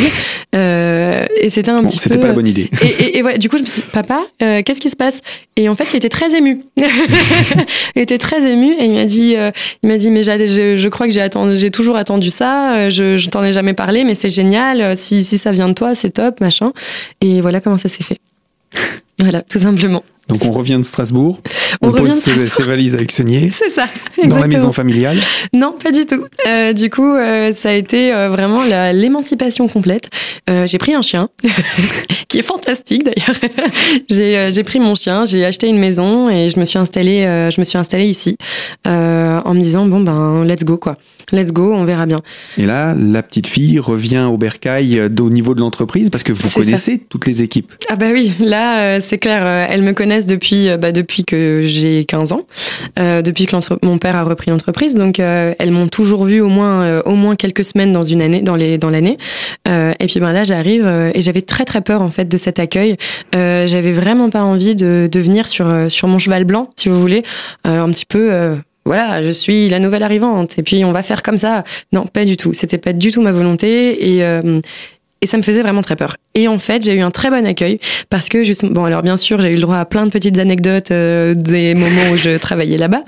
Euh, 0.55 1.25
et 1.41 1.49
c'était 1.49 1.69
un 1.71 1.83
petit 1.83 1.97
peu 1.97 2.03
c'était 2.03 2.17
pas 2.17 2.27
la 2.27 2.33
bonne 2.33 2.47
idée. 2.47 2.69
et, 2.81 2.85
et, 2.87 3.17
et 3.17 3.23
ouais, 3.23 3.37
du 3.37 3.49
coup 3.49 3.57
je 3.57 3.63
me 3.63 3.67
suis 3.67 3.81
dit 3.81 3.87
papa 3.91 4.21
euh, 4.41 4.61
qu'est-ce 4.63 4.79
qui 4.79 4.89
se 4.89 4.95
passe? 4.95 5.21
Et 5.57 5.67
en 5.69 5.75
fait 5.75 5.85
il 5.93 5.97
était 5.97 6.09
très 6.09 6.35
ému. 6.35 6.61
Il 7.95 8.01
était 8.01 8.17
très 8.17 8.49
ému 8.49 8.73
et 8.73 8.85
il 8.85 8.93
m'a 8.93 9.05
dit 9.05 9.35
euh, 9.35 9.51
il 9.83 9.89
m'a 9.89 9.97
dit 9.97 10.11
mais 10.11 10.23
je, 10.23 10.75
je 10.77 10.89
crois 10.89 11.07
que 11.07 11.13
j'ai 11.13 11.21
attendu 11.21 11.55
j'ai 11.55 11.71
toujours 11.71 11.95
attendu 11.97 12.29
ça 12.29 12.75
euh, 12.75 12.89
je, 12.89 13.17
je 13.17 13.29
t'en 13.29 13.43
ai 13.43 13.51
jamais 13.51 13.73
parlé 13.73 14.03
mais 14.03 14.13
c'est 14.15 14.29
génial 14.29 14.95
si 14.95 15.23
si 15.23 15.37
ça 15.37 15.51
vient 15.51 15.67
de 15.67 15.73
toi 15.73 15.95
c'est 15.95 16.11
top 16.11 16.39
machin. 16.39 16.71
Et 17.21 17.41
voilà 17.41 17.59
comment 17.59 17.77
ça 17.77 17.89
s'est 17.89 18.03
fait. 18.03 18.17
Voilà 19.19 19.41
tout 19.41 19.57
simplement 19.57 20.03
donc 20.27 20.43
on 20.43 20.51
revient 20.51 20.77
de 20.77 20.83
Strasbourg, 20.83 21.39
on, 21.81 21.91
pose 21.91 22.11
ses, 22.11 22.63
valises 22.63 22.95
avec 22.95 23.11
Saunier. 23.11 23.49
C'est 23.53 23.69
ça. 23.69 23.85
Exactement. 24.17 24.35
Dans 24.35 24.41
la 24.41 24.47
maison 24.47 24.71
familiale. 24.71 25.17
Non, 25.53 25.73
pas 25.81 25.91
du 25.91 26.05
tout. 26.05 26.25
Euh, 26.47 26.73
du 26.73 26.89
coup, 26.89 27.15
euh, 27.15 27.53
ça 27.53 27.69
a 27.69 27.73
été 27.73 28.13
euh, 28.13 28.29
vraiment 28.29 28.63
l'émancipation 28.91 29.67
complète. 29.67 30.09
Euh, 30.49 30.67
j'ai 30.67 30.77
pris 30.77 30.93
un 30.93 31.01
chien, 31.01 31.29
qui 32.27 32.39
est 32.39 32.43
fantastique 32.43 33.03
d'ailleurs. 33.03 33.35
j'ai 34.49 34.63
pris 34.63 34.79
mon 34.79 34.95
chien, 34.95 35.25
j'ai 35.25 35.45
acheté 35.45 35.67
une 35.67 35.79
maison 35.79 36.29
et 36.29 36.49
je 36.49 36.59
me 36.59 36.65
suis 36.65 36.79
installée, 36.79 37.21
je 37.51 37.59
me 37.59 37.63
suis 37.63 37.77
installée 37.77 38.07
ici 38.07 38.37
en 38.85 39.53
me 39.53 39.61
disant 39.61 39.85
bon 39.85 40.01
ben 40.01 40.43
let's 40.43 40.63
go 40.63 40.77
quoi. 40.77 40.97
Let's 41.31 41.51
go, 41.51 41.73
on 41.73 41.85
verra 41.85 42.05
bien. 42.05 42.19
Et 42.57 42.65
là, 42.65 42.95
la 42.97 43.23
petite 43.23 43.47
fille 43.47 43.79
revient 43.79 44.27
au 44.29 44.37
bercail 44.37 45.01
au 45.19 45.29
niveau 45.29 45.55
de 45.55 45.59
l'entreprise 45.59 46.09
parce 46.09 46.23
que 46.23 46.33
vous 46.33 46.49
connaissez 46.49 46.99
toutes 46.99 47.27
les 47.27 47.41
équipes. 47.41 47.73
Ah 47.89 47.95
bah 47.95 48.07
oui, 48.13 48.31
là 48.39 48.99
c'est 48.99 49.17
clair, 49.17 49.45
elle 49.69 49.81
me 49.81 49.93
connaît 49.93 50.17
depuis, 50.25 50.69
euh, 50.69 50.77
bah, 50.77 50.91
depuis 50.91 51.23
que 51.23 51.61
j'ai 51.63 52.05
15 52.05 52.31
ans, 52.31 52.41
euh, 52.99 53.21
depuis 53.21 53.45
que 53.45 53.55
mon 53.85 53.97
père 53.97 54.15
a 54.15 54.23
repris 54.23 54.51
l'entreprise. 54.51 54.95
Donc, 54.95 55.19
euh, 55.19 55.53
elles 55.59 55.71
m'ont 55.71 55.87
toujours 55.87 56.25
vu 56.25 56.41
au 56.41 56.49
moins, 56.49 57.01
au 57.01 57.15
moins 57.15 57.35
quelques 57.35 57.63
semaines 57.63 57.91
dans 57.91 58.01
une 58.01 58.21
année, 58.21 58.41
dans 58.41 58.55
les, 58.55 58.77
dans 58.77 58.89
l'année. 58.89 59.17
et 59.65 60.07
puis, 60.07 60.19
ben 60.19 60.31
là, 60.31 60.43
j'arrive 60.43 60.87
et 61.13 61.21
j'avais 61.21 61.41
très 61.41 61.65
très 61.65 61.81
peur 61.81 62.01
en 62.01 62.11
fait 62.11 62.25
de 62.25 62.37
cet 62.37 62.59
accueil. 62.59 62.97
j'avais 63.33 63.91
vraiment 63.91 64.29
pas 64.29 64.43
envie 64.43 64.75
de, 64.75 65.09
de 65.11 65.19
venir 65.19 65.47
sur 65.47 65.67
sur 65.89 66.07
mon 66.07 66.19
cheval 66.19 66.43
blanc, 66.43 66.69
si 66.75 66.89
vous 66.89 66.99
voulez, 66.99 67.23
un 67.63 67.89
petit 67.89 68.05
peu 68.05 68.57
voilà, 68.87 69.21
je 69.21 69.29
suis 69.29 69.69
la 69.69 69.79
nouvelle 69.79 70.03
arrivante 70.03 70.57
et 70.57 70.63
puis 70.63 70.83
on 70.83 70.91
va 70.91 71.03
faire 71.03 71.21
comme 71.21 71.37
ça. 71.37 71.63
Non, 71.93 72.05
pas 72.05 72.25
du 72.25 72.37
tout. 72.37 72.53
C'était 72.53 72.77
pas 72.77 72.93
du 72.93 73.11
tout 73.11 73.21
ma 73.21 73.31
volonté 73.31 74.17
et 74.17 74.23
et 75.21 75.25
ça 75.25 75.37
me 75.37 75.41
faisait 75.41 75.61
vraiment 75.61 75.81
très 75.81 75.95
peur. 75.95 76.17
Et 76.35 76.47
en 76.47 76.57
fait, 76.57 76.83
j'ai 76.83 76.93
eu 76.93 77.01
un 77.01 77.11
très 77.11 77.29
bon 77.29 77.45
accueil 77.45 77.79
parce 78.09 78.29
que 78.29 78.43
justement, 78.43 78.71
bon 78.71 78.85
alors 78.85 79.01
bien 79.01 79.17
sûr, 79.17 79.41
j'ai 79.41 79.49
eu 79.49 79.55
le 79.55 79.61
droit 79.61 79.77
à 79.77 79.85
plein 79.85 80.05
de 80.05 80.11
petites 80.11 80.37
anecdotes 80.37 80.91
euh, 80.91 81.33
des 81.33 81.73
moments 81.73 82.11
où 82.11 82.15
je 82.15 82.37
travaillais 82.37 82.77
là-bas. 82.77 83.03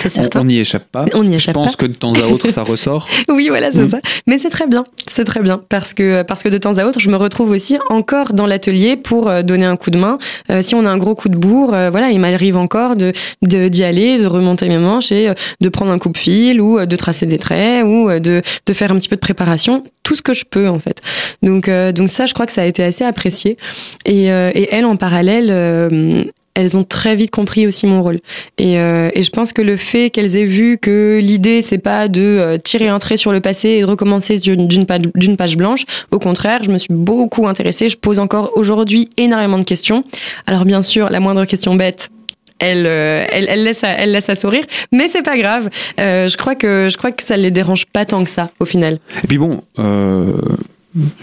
C'est 0.00 0.08
certain. 0.08 0.40
On 0.40 0.44
n'y 0.44 0.58
échappe 0.58 0.84
pas. 0.90 1.04
On 1.14 1.24
n'y 1.24 1.34
échappe 1.34 1.54
Je 1.54 1.60
pense 1.60 1.76
que 1.76 1.86
de 1.86 1.94
temps 1.94 2.12
à 2.14 2.26
autre, 2.26 2.48
ça 2.48 2.62
ressort. 2.72 3.08
Oui, 3.28 3.48
voilà, 3.48 3.70
c'est 3.70 3.84
Mm. 3.84 3.90
ça. 3.90 4.00
Mais 4.26 4.38
c'est 4.38 4.50
très 4.50 4.66
bien, 4.66 4.84
c'est 5.08 5.24
très 5.24 5.40
bien 5.40 5.60
parce 5.68 5.94
que 5.94 6.22
parce 6.22 6.42
que 6.42 6.48
de 6.48 6.58
temps 6.58 6.78
à 6.78 6.84
autre, 6.84 7.00
je 7.00 7.08
me 7.10 7.16
retrouve 7.16 7.50
aussi 7.50 7.78
encore 7.88 8.32
dans 8.32 8.46
l'atelier 8.46 8.96
pour 8.96 9.28
euh, 9.28 9.42
donner 9.42 9.64
un 9.66 9.76
coup 9.76 9.90
de 9.90 9.98
main. 9.98 10.18
Euh, 10.50 10.62
si 10.62 10.74
on 10.74 10.84
a 10.86 10.90
un 10.90 10.98
gros 10.98 11.14
coup 11.14 11.28
de 11.28 11.36
bourre, 11.36 11.72
euh, 11.74 11.90
voilà, 11.90 12.10
il 12.10 12.20
m'arrive 12.20 12.56
encore 12.56 12.96
de 12.96 13.12
de- 13.42 13.68
d'y 13.68 13.84
aller, 13.84 14.18
de 14.18 14.26
remonter 14.26 14.68
mes 14.68 14.78
manches 14.78 15.12
et 15.12 15.32
de 15.60 15.68
prendre 15.68 15.92
un 15.92 15.98
coupe-fil 15.98 16.60
ou 16.60 16.78
euh, 16.78 16.86
de 16.86 16.96
tracer 16.96 17.26
des 17.26 17.38
traits 17.38 17.84
ou 17.84 18.08
de 18.10 18.42
de 18.66 18.72
faire 18.72 18.92
un 18.92 18.96
petit 18.98 19.08
peu 19.08 19.16
de 19.16 19.20
préparation, 19.20 19.84
tout 20.02 20.14
ce 20.14 20.22
que 20.22 20.32
je 20.34 20.44
peux 20.44 20.68
en 20.68 20.78
fait. 20.78 21.00
Donc 21.42 21.68
euh, 21.68 21.92
donc 21.92 22.08
ça, 22.10 22.26
je 22.26 22.34
crois 22.34 22.46
que 22.46 22.52
ça 22.52 22.62
a 22.62 22.66
été 22.66 22.82
assez 22.82 23.04
apprécié. 23.04 23.56
Et 24.04 24.26
et 24.26 24.68
elle 24.74 24.84
en 24.84 24.96
parallèle. 24.96 26.30
Elles 26.60 26.76
ont 26.76 26.84
très 26.84 27.16
vite 27.16 27.30
compris 27.30 27.66
aussi 27.66 27.86
mon 27.86 28.02
rôle. 28.02 28.18
Et, 28.58 28.78
euh, 28.78 29.10
et 29.14 29.22
je 29.22 29.30
pense 29.30 29.52
que 29.52 29.62
le 29.62 29.76
fait 29.76 30.10
qu'elles 30.10 30.36
aient 30.36 30.44
vu 30.44 30.78
que 30.78 31.18
l'idée, 31.22 31.62
c'est 31.62 31.78
pas 31.78 32.08
de 32.08 32.20
euh, 32.20 32.58
tirer 32.58 32.88
un 32.88 32.98
trait 32.98 33.16
sur 33.16 33.32
le 33.32 33.40
passé 33.40 33.68
et 33.70 33.80
de 33.80 33.86
recommencer 33.86 34.38
d'une 34.38 35.36
page, 35.36 35.56
blanche. 35.56 35.84
Au 36.10 36.18
contraire, 36.18 36.62
je 36.62 36.70
me 36.70 36.78
suis 36.78 36.92
beaucoup 36.92 37.46
intéressée. 37.46 37.88
Je 37.88 37.96
pose 37.96 38.18
encore 38.18 38.52
aujourd'hui 38.54 39.10
énormément 39.16 39.58
de 39.58 39.64
questions. 39.64 40.04
Alors 40.46 40.64
bien 40.64 40.82
sûr, 40.82 41.10
la 41.10 41.20
moindre 41.20 41.44
question 41.44 41.74
bête. 41.74 42.10
Elle, 42.58 42.84
euh, 42.86 43.24
elle, 43.32 43.46
elle, 43.48 43.64
laisse 43.64 43.84
à, 43.84 43.88
elle 43.92 44.12
laisse 44.12 44.28
à 44.28 44.34
sourire, 44.34 44.64
mais 44.92 45.08
c'est 45.08 45.22
pas 45.22 45.38
grave. 45.38 45.70
Euh, 45.98 46.28
je 46.28 46.36
crois 46.36 46.54
que 46.54 46.88
je 46.90 46.96
crois 46.98 47.10
que 47.10 47.22
ça 47.22 47.38
les 47.38 47.50
dérange 47.50 47.86
pas 47.86 48.04
tant 48.04 48.22
que 48.22 48.28
ça 48.28 48.50
au 48.60 48.66
final. 48.66 48.98
Et 49.24 49.26
puis 49.26 49.38
bon, 49.38 49.62
euh, 49.78 50.38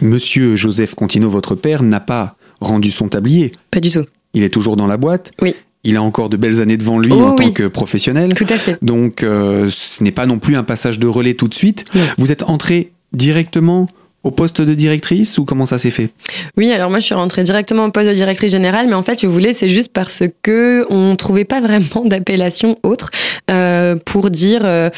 Monsieur 0.01 0.56
Joseph 0.56 0.96
Contino, 0.96 1.29
votre 1.29 1.53
père, 1.53 1.84
n'a 1.84 2.00
pas 2.00 2.36
rendu 2.60 2.89
son 2.89 3.08
tablier. 3.08 3.51
Pas 3.70 3.79
du 3.79 3.91
tout. 3.91 4.06
Il 4.34 4.43
est 4.43 4.50
toujours 4.50 4.75
dans 4.75 4.88
la 4.88 4.98
boîte. 4.98 5.31
Oui. 5.41 5.55
Il 5.84 5.96
a 5.96 6.01
encore 6.01 6.29
de 6.29 6.38
belles 6.38 6.62
années 6.62 6.77
devant 6.77 7.00
lui 7.00 7.12
Oh 7.13 7.22
en 7.22 7.31
tant 7.34 7.51
que 7.51 7.67
professionnel. 7.67 8.34
Tout 8.34 8.48
à 8.50 8.57
fait. 8.57 8.77
Donc, 8.81 9.24
euh, 9.24 9.69
ce 9.69 10.03
n'est 10.03 10.12
pas 10.12 10.25
non 10.25 10.39
plus 10.39 10.57
un 10.57 10.63
passage 10.63 11.00
de 11.00 11.07
relais 11.07 11.34
tout 11.34 11.48
de 11.48 11.53
suite. 11.53 11.86
Vous 12.17 12.31
êtes 12.31 12.43
entré 12.43 12.91
directement 13.13 13.88
au 14.27 14.31
poste 14.31 14.62
de 14.62 14.74
directrice 14.74 15.38
ou 15.38 15.46
comment 15.46 15.65
ça 15.65 15.77
s'est 15.77 15.91
fait? 15.91 16.10
Oui, 16.57 16.72
alors 16.72 16.89
moi 16.89 17.00
je 17.00 17.05
suis 17.05 17.15
rentrée 17.15 17.43
directement 17.43 17.86
au 17.86 17.91
poste 17.91 18.10
de 18.10 18.13
directrice 18.13 18.51
générale, 18.51 18.88
mais 18.88 18.93
en 18.93 19.03
fait, 19.03 19.19
si 19.19 19.25
vous 19.25 19.31
voulez, 19.31 19.53
c'est 19.53 19.69
juste 19.69 19.93
parce 19.93 20.24
que 20.43 20.86
on 20.89 21.15
trouvait 21.15 21.46
pas 21.46 21.62
vraiment 21.62 22.03
d'appellation 22.05 22.77
autre 22.84 23.10
euh, 23.50 23.96
pour 24.05 24.29
dire, 24.29 24.62
euh, 24.65 24.89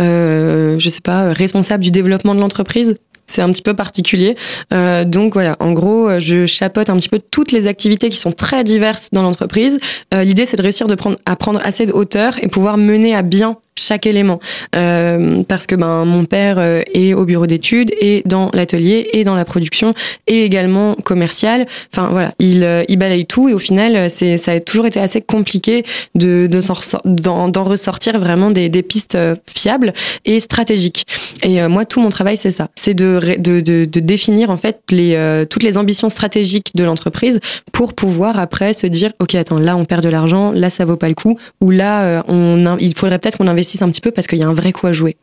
euh, 0.00 0.78
je 0.78 0.88
sais 0.88 1.02
pas, 1.02 1.32
responsable 1.32 1.84
du 1.84 1.90
développement 1.90 2.34
de 2.34 2.40
l'entreprise. 2.40 2.94
C'est 3.28 3.42
un 3.42 3.52
petit 3.52 3.62
peu 3.62 3.74
particulier. 3.74 4.36
Euh, 4.72 5.04
donc 5.04 5.34
voilà, 5.34 5.56
en 5.60 5.72
gros, 5.72 6.08
euh, 6.08 6.18
je 6.18 6.46
chapeaute 6.46 6.88
un 6.88 6.96
petit 6.96 7.10
peu 7.10 7.20
toutes 7.20 7.52
les 7.52 7.66
activités 7.66 8.08
qui 8.08 8.16
sont 8.16 8.32
très 8.32 8.64
diverses 8.64 9.10
dans 9.12 9.22
l'entreprise. 9.22 9.78
Euh, 10.14 10.24
L'idée, 10.24 10.46
c'est 10.46 10.56
de 10.56 10.62
réussir 10.62 10.86
de 10.86 10.94
prendre, 10.94 11.18
à 11.26 11.36
prendre 11.36 11.60
assez 11.62 11.84
de 11.84 11.92
hauteur 11.92 12.42
et 12.42 12.48
pouvoir 12.48 12.78
mener 12.78 13.14
à 13.14 13.22
bien 13.22 13.58
chaque 13.78 14.06
élément. 14.06 14.40
Euh, 14.76 15.42
parce 15.46 15.66
que 15.66 15.74
ben 15.74 16.04
mon 16.04 16.24
père 16.24 16.56
euh, 16.58 16.82
est 16.92 17.14
au 17.14 17.24
bureau 17.24 17.46
d'études 17.46 17.92
et 18.00 18.22
dans 18.26 18.50
l'atelier 18.52 19.08
et 19.12 19.24
dans 19.24 19.34
la 19.34 19.44
production 19.44 19.94
et 20.26 20.44
également 20.44 20.94
commercial. 20.94 21.66
Enfin 21.92 22.08
voilà, 22.10 22.34
il, 22.38 22.64
euh, 22.64 22.84
il 22.88 22.98
balaye 22.98 23.26
tout 23.26 23.48
et 23.48 23.54
au 23.54 23.58
final, 23.58 24.10
c'est 24.10 24.36
ça 24.36 24.52
a 24.52 24.60
toujours 24.60 24.86
été 24.86 25.00
assez 25.00 25.20
compliqué 25.20 25.84
de 26.14 26.46
de 26.46 26.60
s'en 26.60 26.74
d'en 27.04 27.64
ressortir 27.64 28.18
vraiment 28.18 28.50
des, 28.50 28.68
des 28.68 28.82
pistes 28.82 29.18
fiables 29.46 29.92
et 30.24 30.40
stratégiques. 30.40 31.04
Et 31.42 31.66
moi, 31.68 31.84
tout 31.84 32.00
mon 32.00 32.08
travail, 32.08 32.36
c'est 32.36 32.50
ça, 32.50 32.68
c'est 32.74 32.94
de, 32.94 33.20
de, 33.38 34.00
définir 34.00 34.50
en 34.50 34.56
fait 34.56 34.80
les 34.90 35.44
toutes 35.50 35.62
les 35.62 35.76
ambitions 35.78 36.08
stratégiques 36.08 36.72
de 36.74 36.84
l'entreprise 36.84 37.40
pour 37.72 37.94
pouvoir 37.94 38.38
après 38.38 38.72
se 38.72 38.86
dire, 38.86 39.12
ok, 39.20 39.34
attends, 39.34 39.58
là 39.58 39.76
on 39.76 39.84
perd 39.84 40.02
de 40.02 40.08
l'argent, 40.08 40.52
là 40.52 40.70
ça 40.70 40.84
vaut 40.84 40.96
pas 40.96 41.08
le 41.08 41.14
coup, 41.14 41.38
ou 41.60 41.70
là 41.70 42.24
on, 42.28 42.76
il 42.80 42.94
faudrait 42.94 43.18
peut-être 43.18 43.38
qu'on 43.38 43.48
investisse 43.48 43.67
un 43.82 43.90
petit 43.90 44.00
peu 44.00 44.10
parce 44.10 44.26
qu'il 44.26 44.38
y 44.38 44.42
a 44.42 44.48
un 44.48 44.54
vrai 44.54 44.72
coup 44.72 44.86
à 44.86 44.92
jouer. 44.92 45.16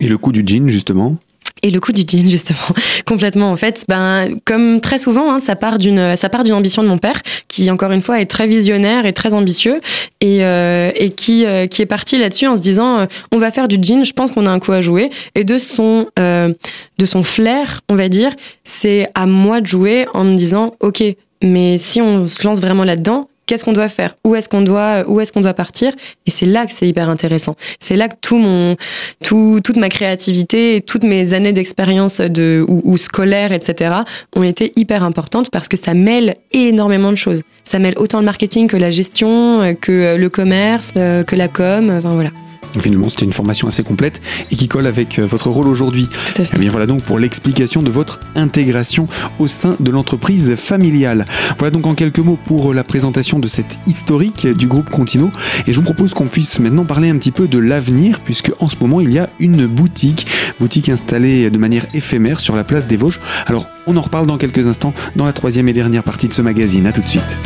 Et 0.00 0.08
le 0.08 0.18
coup 0.18 0.32
du 0.32 0.42
jean, 0.44 0.68
justement? 0.68 1.16
Et 1.62 1.70
le 1.70 1.80
coup 1.80 1.92
du 1.92 2.02
jean, 2.06 2.28
justement, 2.30 2.58
complètement. 3.06 3.50
En 3.50 3.56
fait, 3.56 3.84
ben, 3.88 4.28
comme 4.44 4.80
très 4.80 4.98
souvent, 4.98 5.32
hein, 5.32 5.40
ça 5.40 5.56
part 5.56 5.78
d'une, 5.78 6.16
ça 6.16 6.28
part 6.28 6.44
d'une 6.44 6.52
ambition 6.52 6.82
de 6.82 6.88
mon 6.88 6.98
père, 6.98 7.22
qui 7.48 7.70
encore 7.70 7.92
une 7.92 8.02
fois 8.02 8.20
est 8.20 8.26
très 8.26 8.46
visionnaire 8.46 9.06
et 9.06 9.12
très 9.12 9.32
ambitieux, 9.32 9.80
et, 10.20 10.44
euh, 10.44 10.90
et 10.94 11.10
qui, 11.10 11.46
euh, 11.46 11.66
qui 11.66 11.82
est 11.82 11.86
parti 11.86 12.18
là-dessus 12.18 12.46
en 12.46 12.56
se 12.56 12.62
disant, 12.62 12.98
euh, 12.98 13.06
on 13.32 13.38
va 13.38 13.50
faire 13.50 13.68
du 13.68 13.78
jean. 13.80 14.04
Je 14.04 14.12
pense 14.12 14.30
qu'on 14.30 14.46
a 14.46 14.50
un 14.50 14.58
coup 14.58 14.72
à 14.72 14.80
jouer. 14.80 15.10
Et 15.34 15.44
de 15.44 15.58
son, 15.58 16.06
de 16.16 17.04
son 17.04 17.22
flair, 17.22 17.80
on 17.88 17.94
va 17.94 18.08
dire, 18.08 18.32
c'est 18.64 19.08
à 19.14 19.26
moi 19.26 19.60
de 19.60 19.66
jouer 19.66 20.06
en 20.14 20.24
me 20.24 20.36
disant, 20.36 20.74
ok, 20.80 21.02
mais 21.42 21.78
si 21.78 22.00
on 22.00 22.26
se 22.26 22.44
lance 22.44 22.60
vraiment 22.60 22.84
là-dedans. 22.84 23.28
Qu'est-ce 23.46 23.64
qu'on 23.64 23.72
doit 23.72 23.88
faire 23.88 24.16
Où 24.24 24.34
est-ce 24.34 24.48
qu'on 24.48 24.60
doit 24.60 25.04
où 25.06 25.20
est-ce 25.20 25.30
qu'on 25.32 25.40
doit 25.40 25.54
partir 25.54 25.92
Et 26.26 26.30
c'est 26.30 26.46
là 26.46 26.66
que 26.66 26.72
c'est 26.72 26.88
hyper 26.88 27.08
intéressant. 27.08 27.54
C'est 27.78 27.96
là 27.96 28.08
que 28.08 28.16
tout 28.20 28.38
mon 28.38 28.76
tout, 29.22 29.60
toute 29.62 29.76
ma 29.76 29.88
créativité, 29.88 30.82
toutes 30.84 31.04
mes 31.04 31.32
années 31.32 31.52
d'expérience 31.52 32.20
de 32.20 32.64
ou, 32.66 32.82
ou 32.84 32.96
scolaire, 32.96 33.52
etc., 33.52 33.94
ont 34.34 34.42
été 34.42 34.72
hyper 34.74 35.04
importantes 35.04 35.50
parce 35.50 35.68
que 35.68 35.76
ça 35.76 35.94
mêle 35.94 36.34
énormément 36.52 37.10
de 37.10 37.16
choses. 37.16 37.42
Ça 37.64 37.78
mêle 37.78 37.94
autant 37.98 38.18
le 38.18 38.24
marketing 38.24 38.68
que 38.68 38.76
la 38.76 38.90
gestion, 38.90 39.60
euh, 39.60 39.72
que 39.74 39.92
euh, 39.92 40.18
le 40.18 40.28
commerce, 40.28 40.92
euh, 40.96 41.22
que 41.22 41.36
la 41.36 41.48
com. 41.48 41.90
Enfin 41.98 42.14
voilà. 42.14 42.30
Donc, 42.74 42.82
Finalement, 42.86 43.10
c'était 43.10 43.24
une 43.24 43.32
formation 43.32 43.66
assez 43.66 43.82
complète 43.82 44.20
et 44.50 44.56
qui 44.56 44.68
colle 44.68 44.86
avec 44.86 45.18
euh, 45.18 45.26
votre 45.26 45.50
rôle 45.50 45.66
aujourd'hui. 45.66 46.08
À 46.12 46.30
fait. 46.36 46.50
Eh 46.54 46.58
bien 46.58 46.70
voilà 46.70 46.86
donc 46.86 47.02
pour 47.02 47.18
l'explication 47.18 47.82
de 47.82 47.90
votre 47.90 48.20
intégration 48.36 49.08
au 49.38 49.48
sein 49.48 49.76
de 49.80 49.90
l'entreprise 49.90 50.54
familiale. 50.54 51.24
Voilà 51.58 51.70
donc 51.70 51.86
en 51.86 51.94
quelques 51.94 52.20
mots 52.20 52.38
pour 52.44 52.74
la 52.74 52.84
présentation 52.84 53.38
de 53.38 53.48
cette 53.48 53.78
historique 53.86 54.46
du 54.46 54.66
groupe 54.66 54.90
Contino. 54.90 55.30
Et 55.66 55.72
je 55.72 55.76
vous 55.76 55.82
propose 55.82 56.14
qu'on 56.14 56.26
puisse 56.26 56.60
maintenant 56.60 56.84
parler 56.84 57.08
un 57.08 57.16
petit 57.16 57.32
peu 57.32 57.48
de 57.48 57.58
l'avenir, 57.58 58.20
puisque 58.20 58.52
en 58.60 58.68
ce 58.68 58.76
moment 58.80 59.00
il 59.00 59.12
y 59.12 59.18
a 59.18 59.28
une 59.40 59.66
boutique, 59.66 60.26
boutique 60.60 60.88
installée 60.88 61.50
de 61.50 61.58
manière 61.58 61.86
éphémère 61.94 62.40
sur 62.40 62.56
la 62.56 62.64
place 62.64 62.86
des 62.86 62.96
Vosges. 62.96 63.20
Alors 63.46 63.66
on 63.86 63.96
en 63.96 64.00
reparle 64.00 64.26
dans 64.26 64.38
quelques 64.38 64.66
instants 64.66 64.94
dans 65.16 65.24
la 65.24 65.32
troisième 65.32 65.68
et 65.68 65.72
dernière 65.72 66.02
partie 66.02 66.28
de 66.28 66.32
ce 66.32 66.42
magazine. 66.42 66.86
A 66.86 66.92
tout 66.92 67.02
de 67.02 67.08
suite. 67.08 67.36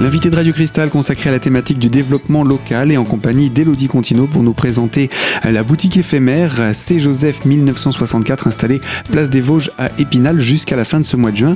L'invité 0.00 0.30
de 0.30 0.36
Radio 0.36 0.52
Cristal 0.52 0.90
consacré 0.90 1.28
à 1.28 1.32
la 1.32 1.40
thématique 1.40 1.80
du 1.80 1.88
développement 1.88 2.44
local 2.44 2.92
et 2.92 2.96
en 2.96 3.04
compagnie 3.04 3.50
d'Elodie 3.50 3.88
Contino 3.88 4.28
pour 4.28 4.44
nous 4.44 4.54
présenter 4.54 5.10
la 5.42 5.64
boutique 5.64 5.96
éphémère 5.96 6.70
C. 6.72 7.00
Joseph 7.00 7.44
1964 7.44 8.46
installée 8.46 8.80
place 9.10 9.28
des 9.28 9.40
Vosges 9.40 9.72
à 9.76 9.90
Épinal 9.98 10.38
jusqu'à 10.38 10.76
la 10.76 10.84
fin 10.84 11.00
de 11.00 11.04
ce 11.04 11.16
mois 11.16 11.32
de 11.32 11.36
juin. 11.38 11.54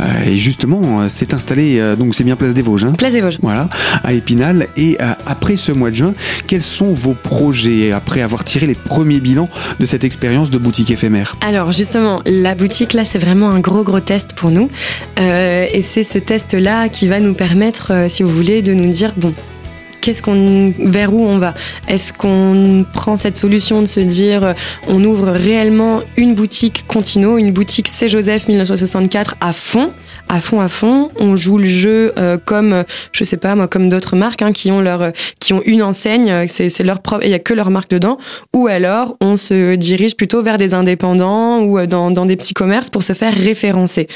Euh, 0.00 0.24
Et 0.26 0.36
justement, 0.38 1.02
euh, 1.02 1.06
c'est 1.08 1.34
installé, 1.34 1.78
euh, 1.78 1.94
donc 1.94 2.16
c'est 2.16 2.24
bien 2.24 2.34
place 2.34 2.52
des 2.52 2.62
Vosges. 2.62 2.84
hein 2.84 2.94
Place 2.98 3.12
des 3.12 3.20
Vosges. 3.20 3.38
voilà, 3.42 3.68
à 4.02 4.12
Épinal. 4.12 4.66
Et 4.76 4.98
après 5.26 5.54
ce 5.54 5.70
mois 5.70 5.90
de 5.90 5.94
juin, 5.96 6.14
quels 6.48 6.62
sont 6.62 6.90
vos 6.90 7.14
projets 7.14 7.92
après 7.92 8.22
avoir 8.22 8.42
tiré 8.42 8.66
les 8.66 8.74
premiers 8.74 9.20
bilans 9.20 9.48
de 9.78 9.86
cette 9.86 10.02
expérience 10.02 10.50
de 10.50 10.58
boutique 10.58 10.90
éphémère? 10.90 11.36
Alors 11.42 11.70
justement, 11.70 12.22
la 12.26 12.56
boutique 12.56 12.92
là, 12.92 13.04
c'est 13.04 13.18
vraiment 13.18 13.50
un 13.50 13.60
gros 13.60 13.84
gros 13.84 14.00
test 14.00 14.32
pour 14.34 14.50
nous, 14.50 14.68
Euh, 15.20 15.66
et 15.72 15.80
c'est 15.80 16.02
ce 16.02 16.18
test 16.18 16.54
là 16.54 16.88
qui 16.88 17.06
va 17.06 17.20
nous 17.20 17.34
permettre, 17.34 17.83
euh, 17.90 18.08
si 18.08 18.22
vous 18.22 18.30
voulez, 18.30 18.62
de 18.62 18.74
nous 18.74 18.90
dire 18.90 19.12
bon. 19.16 19.34
Qu'est-ce 20.00 20.20
qu'on, 20.20 20.74
vers 20.78 21.14
où 21.14 21.24
on 21.24 21.38
va? 21.38 21.54
Est-ce 21.88 22.12
qu'on 22.12 22.84
prend 22.92 23.16
cette 23.16 23.36
solution 23.36 23.80
de 23.80 23.86
se 23.86 24.00
dire, 24.00 24.44
euh, 24.44 24.52
on 24.86 25.02
ouvre 25.02 25.30
réellement 25.30 26.02
une 26.18 26.34
boutique 26.34 26.84
Contino, 26.86 27.38
une 27.38 27.52
boutique 27.52 27.88
C 27.88 28.06
Joseph 28.06 28.46
1964 28.46 29.36
à 29.40 29.54
fond, 29.54 29.90
à 30.28 30.40
fond, 30.40 30.60
à 30.60 30.68
fond. 30.68 31.08
On 31.18 31.36
joue 31.36 31.56
le 31.56 31.64
jeu 31.64 32.12
euh, 32.18 32.36
comme, 32.44 32.84
je 33.12 33.24
sais 33.24 33.38
pas 33.38 33.54
moi, 33.54 33.66
comme 33.66 33.88
d'autres 33.88 34.14
marques 34.14 34.42
hein, 34.42 34.52
qui 34.52 34.70
ont 34.70 34.82
leur, 34.82 35.10
qui 35.40 35.54
ont 35.54 35.62
une 35.64 35.82
enseigne, 35.82 36.48
c'est, 36.48 36.84
leur 36.84 37.00
propre, 37.00 37.24
il 37.24 37.30
y 37.30 37.34
a 37.34 37.38
que 37.38 37.54
leur 37.54 37.70
marque 37.70 37.88
dedans. 37.88 38.18
Ou 38.52 38.66
alors 38.66 39.16
on 39.22 39.36
se 39.36 39.74
dirige 39.76 40.16
plutôt 40.16 40.42
vers 40.42 40.58
des 40.58 40.74
indépendants 40.74 41.60
ou 41.60 41.86
dans 41.86 42.26
des 42.26 42.36
petits 42.36 42.54
commerces 42.54 42.90
pour 42.90 43.04
se 43.04 43.14
faire 43.14 43.32
référencer. 43.32 44.08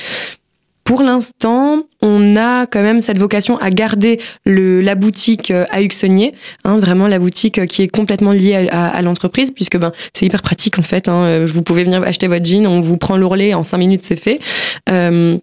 Pour 0.89 1.03
l'instant, 1.03 1.83
on 2.01 2.35
a 2.35 2.65
quand 2.65 2.81
même 2.81 3.03
cette 3.03 3.19
vocation 3.19 3.59
à 3.59 3.69
garder 3.69 4.19
le, 4.47 4.81
la 4.81 4.95
boutique 4.95 5.51
euh, 5.51 5.67
à 5.69 5.83
Huxonnier, 5.83 6.33
hein, 6.65 6.79
vraiment 6.79 7.09
la 7.09 7.19
boutique 7.19 7.59
euh, 7.59 7.67
qui 7.67 7.83
est 7.83 7.89
complètement 7.89 8.33
liée 8.33 8.71
à, 8.71 9.03
l'entreprise, 9.03 9.51
puisque 9.51 9.77
ben, 9.77 9.93
c'est 10.15 10.25
hyper 10.25 10.41
pratique 10.41 10.79
en 10.79 10.83
fait. 10.83 11.11
Hein, 11.11 11.27
Euh, 11.27 11.47
vous 11.47 11.61
pouvez 11.61 11.85
venir 11.85 12.03
acheter 12.05 12.27
votre 12.27 12.47
jean, 12.47 12.67
on 12.67 12.81
vous 12.81 12.97
prend 12.97 13.19
l'ourlet, 13.19 13.53
en 13.53 13.63
cinq 13.63 13.77
minutes 13.77 14.01
c'est 14.03 14.19
fait. 14.19 14.41
Euh, 14.89 15.37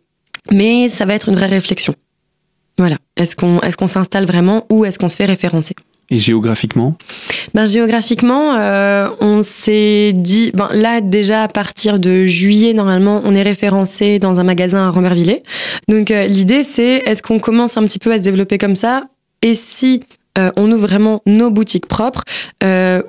mais 0.52 0.88
ça 0.88 1.06
va 1.06 1.14
être 1.14 1.30
une 1.30 1.36
vraie 1.36 1.46
réflexion. 1.46 1.94
Voilà. 2.80 2.98
Est-ce 3.16 3.36
qu'on 3.36 3.60
est-ce 3.60 3.78
qu'on 3.78 3.86
s'installe 3.86 4.26
vraiment 4.26 4.66
ou 4.72 4.84
est-ce 4.84 4.98
qu'on 4.98 5.10
se 5.10 5.16
fait 5.16 5.26
référencer? 5.26 5.76
Et 6.10 6.18
géographiquement 6.18 6.98
ben, 7.54 7.66
géographiquement, 7.66 8.56
euh, 8.56 9.08
on 9.22 9.42
s'est 9.44 10.14
dit, 10.14 10.52
ben, 10.54 10.70
là 10.72 11.02
déjà 11.02 11.44
à 11.44 11.48
partir 11.48 12.00
de 12.00 12.26
juillet, 12.26 12.74
normalement, 12.74 13.22
on 13.24 13.34
est 13.34 13.42
référencé 13.42 14.20
dans 14.20 14.40
un 14.40 14.44
magasin 14.44 14.86
à 14.86 14.90
Romervillers. 14.90 15.44
Donc 15.88 16.12
euh, 16.12 16.28
l'idée 16.28 16.64
c'est, 16.64 17.04
est-ce 17.06 17.24
qu'on 17.24 17.40
commence 17.40 17.78
un 17.78 17.84
petit 17.84 18.00
peu 18.00 18.12
à 18.12 18.18
se 18.18 18.24
développer 18.24 18.58
comme 18.58 18.76
ça? 18.76 19.06
Et 19.42 19.54
si 19.54 20.04
on 20.58 20.70
ouvre 20.70 20.82
vraiment 20.82 21.22
nos 21.26 21.50
boutiques 21.50 21.88
propres 21.88 22.24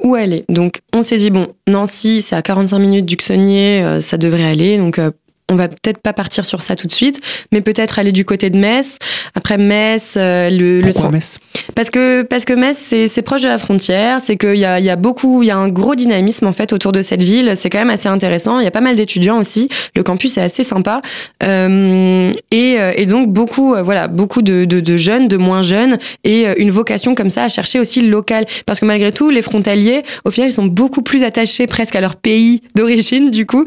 où 0.05 0.15
aller? 0.15 0.45
Donc 0.49 0.81
on 0.95 1.03
s'est 1.03 1.17
dit 1.17 1.31
bon, 1.31 1.49
Nancy, 1.67 2.23
c'est 2.23 2.37
à 2.37 2.43
45 2.43 2.79
minutes 2.79 3.07
du 3.07 3.17
Xonnier, 3.17 3.99
ça 4.01 4.17
devrait 4.17 4.45
aller. 4.45 4.79
Donc 4.79 5.01
on 5.49 5.55
va 5.55 5.69
peut-être 5.69 5.99
pas 5.99 6.13
partir 6.13 6.45
sur 6.45 6.61
ça 6.61 6.75
tout 6.75 6.89
de 6.89 6.93
suite, 6.93 7.21
mais 7.53 7.61
peut-être 7.61 8.01
aller 8.01 8.11
du 8.11 8.25
côté 8.25 8.51
de 8.51 8.59
Metz. 8.59 8.99
Après 9.35 9.59
Metz, 9.59 10.15
euh, 10.17 10.51
le, 10.51 10.81
Pourquoi 10.83 11.11
Metz? 11.11 11.39
Parce 11.77 11.91
que 11.91 12.23
parce 12.23 12.45
que 12.45 12.53
Metz 12.53 12.77
c'est 12.77 13.23
proche 13.23 13.43
de 13.43 13.49
la 13.49 13.59
frontière, 13.59 14.21
c'est 14.21 14.37
qu'il 14.37 14.57
y 14.57 14.65
a, 14.65 14.81
y 14.81 14.91
a 14.91 14.97
beaucoup, 14.97 15.43
il 15.43 15.47
y 15.47 15.51
a 15.53 15.57
un 15.57 15.69
gros 15.69 15.95
dynamisme 15.95 16.47
en 16.47 16.53
fait 16.53 16.73
autour 16.73 16.91
de 16.91 17.01
cette 17.01 17.23
ville. 17.23 17.53
C'est 17.55 17.71
quand 17.71 17.79
même 17.79 17.91
assez 17.91 18.09
intéressant. 18.09 18.59
Il 18.59 18.65
y 18.65 18.69
a 18.69 18.73
pas 18.73 18.81
mal 18.81 18.97
d'étudiants 18.97 19.39
aussi. 19.39 19.69
Le 19.95 20.03
campus 20.03 20.37
est 20.37 20.43
assez 20.43 20.65
sympa 20.65 21.01
euh, 21.45 22.33
et, 22.51 22.77
euh, 22.81 22.93
et, 22.97 23.07
donc 23.07 23.33
beaucoup 23.33 23.77
voilà 23.83 24.09
beaucoup 24.09 24.43
de, 24.43 24.65
de, 24.65 24.81
de, 24.81 24.97
jeunes, 24.97 25.29
de 25.29 25.37
moins 25.37 25.63
jeunes 25.63 25.99
et 26.25 26.47
une 26.59 26.71
vocation 26.71 27.15
comme 27.15 27.31
ça 27.31 27.45
à 27.45 27.49
chercher 27.49 27.79
aussi 27.79 28.01
le 28.01 28.11
local. 28.11 28.47
Parce 28.67 28.81
que 28.81 28.85
malgré 28.85 29.13
tout, 29.13 29.31
les 29.31 29.43
frontaliers 29.43 30.03
au 30.25 30.33
final 30.33 30.51
ils 30.51 30.55
sont 30.55 30.67
beaucoup 30.67 31.03
plus 31.03 31.23
attachés 31.23 31.69
presque 31.69 31.95
à 31.95 32.01
leur 32.01 32.17
pays 32.17 32.63
d'origine 32.75 33.31
du 33.31 33.47
coup 33.47 33.65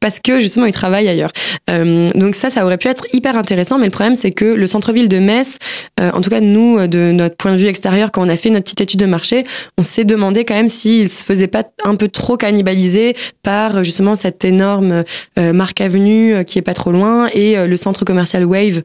parce 0.00 0.20
que 0.20 0.38
justement 0.38 0.66
ils 0.66 0.72
travail 0.84 1.08
ailleurs. 1.08 1.32
Euh, 1.70 2.10
donc 2.14 2.34
ça, 2.34 2.50
ça 2.50 2.62
aurait 2.66 2.76
pu 2.76 2.88
être 2.88 3.06
hyper 3.14 3.38
intéressant, 3.38 3.78
mais 3.78 3.86
le 3.86 3.90
problème, 3.90 4.16
c'est 4.16 4.32
que 4.32 4.44
le 4.44 4.66
centre-ville 4.66 5.08
de 5.08 5.18
Metz, 5.18 5.56
euh, 5.98 6.10
en 6.12 6.20
tout 6.20 6.28
cas 6.28 6.40
nous, 6.40 6.86
de 6.86 7.10
notre 7.10 7.36
point 7.36 7.52
de 7.52 7.56
vue 7.56 7.68
extérieur, 7.68 8.12
quand 8.12 8.22
on 8.22 8.28
a 8.28 8.36
fait 8.36 8.50
notre 8.50 8.64
petite 8.64 8.82
étude 8.82 9.00
de 9.00 9.06
marché, 9.06 9.44
on 9.78 9.82
s'est 9.82 10.04
demandé 10.04 10.44
quand 10.44 10.54
même 10.54 10.68
s'il 10.68 11.08
se 11.08 11.24
faisait 11.24 11.46
pas 11.46 11.62
un 11.84 11.94
peu 11.96 12.08
trop 12.08 12.36
cannibaliser 12.36 13.16
par 13.42 13.82
justement 13.82 14.14
cette 14.14 14.44
énorme 14.44 15.04
euh, 15.38 15.52
marque 15.54 15.80
avenue 15.80 16.44
qui 16.44 16.58
est 16.58 16.62
pas 16.62 16.74
trop 16.74 16.92
loin 16.92 17.28
et 17.32 17.66
le 17.66 17.76
centre 17.76 18.04
commercial 18.04 18.44
Wave 18.44 18.82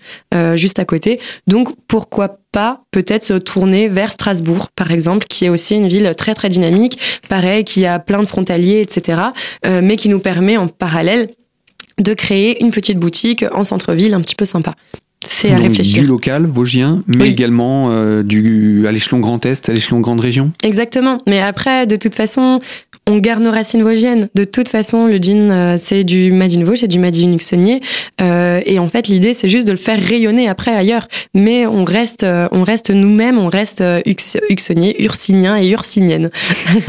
juste 0.56 0.79
à 0.79 0.86
côté. 0.86 1.20
Donc 1.48 1.70
pourquoi 1.88 2.39
pas 2.51 2.82
peut-être 2.91 3.24
se 3.24 3.34
tourner 3.34 3.88
vers 3.88 4.12
Strasbourg, 4.12 4.70
par 4.75 4.91
exemple, 4.91 5.25
qui 5.27 5.46
est 5.46 5.50
aussi 5.50 5.75
une 5.75 5.88
ville 5.88 6.13
très 6.15 6.34
très 6.34 6.50
dynamique, 6.50 7.00
pareil, 7.29 7.63
qui 7.63 7.86
a 7.86 8.00
plein 8.00 8.22
de 8.22 8.27
frontaliers, 8.27 8.82
etc., 8.82 9.22
mais 9.65 9.96
qui 9.98 10.10
nous 10.10 10.20
permet 10.20 10.58
en 10.58 10.68
parallèle 10.68 11.29
de 12.00 12.13
créer 12.13 12.62
une 12.63 12.72
petite 12.72 13.00
boutique 13.00 13.46
en 13.53 13.63
centre-ville 13.63 14.13
un 14.13 14.22
petit 14.22 14.36
peu 14.36 14.46
sympa. 14.46 14.75
C'est 15.27 15.51
à 15.51 15.58
réfléchir. 15.58 16.01
Du 16.01 16.08
local 16.08 16.46
vosgien, 16.46 17.03
mais 17.06 17.29
également 17.29 17.91
euh, 17.91 18.24
du 18.24 18.88
à 18.88 18.91
l'échelon 18.91 19.20
Grand 19.20 19.46
Est, 19.46 19.68
à 19.68 19.74
l'échelon 19.74 20.00
Grande 20.00 20.22
Région? 20.22 20.53
Exactement. 20.63 21.22
Mais 21.27 21.41
après, 21.41 21.86
de 21.86 21.98
toute 21.98 22.15
façon, 22.15 22.62
on 23.10 23.18
garde 23.18 23.42
nos 23.42 23.51
racines 23.51 23.82
vosgiennes. 23.82 24.30
De 24.36 24.44
toute 24.44 24.70
façon, 24.70 25.08
le 25.08 25.18
jean, 25.20 25.51
euh, 25.51 25.78
c'est 25.78 26.04
du 26.04 26.32
Made 26.32 26.54
in 26.54 26.63
Vosges, 26.63 26.82
c'est 26.82 26.88
du 26.88 27.00
Made 27.00 27.16
in 27.16 27.32
Uxonnier. 27.34 27.82
Euh, 28.22 28.62
et 28.66 28.78
en 28.78 28.88
fait, 28.88 29.08
l'idée, 29.08 29.34
c'est 29.34 29.50
juste 29.50 29.66
de 29.66 29.72
le 29.72 29.78
faire 29.78 30.00
rayonner 30.00 30.48
après 30.48 30.72
ailleurs. 30.72 31.08
Mais 31.34 31.66
on 31.66 31.84
reste, 31.84 32.24
euh, 32.24 32.48
on 32.51 32.63
reste 32.63 32.92
nous-mêmes, 32.92 33.39
on 33.39 33.48
reste 33.48 33.84
Uxonnier, 34.06 35.04
Ursinien 35.04 35.58
et 35.58 35.70
Ursinienne. 35.70 36.30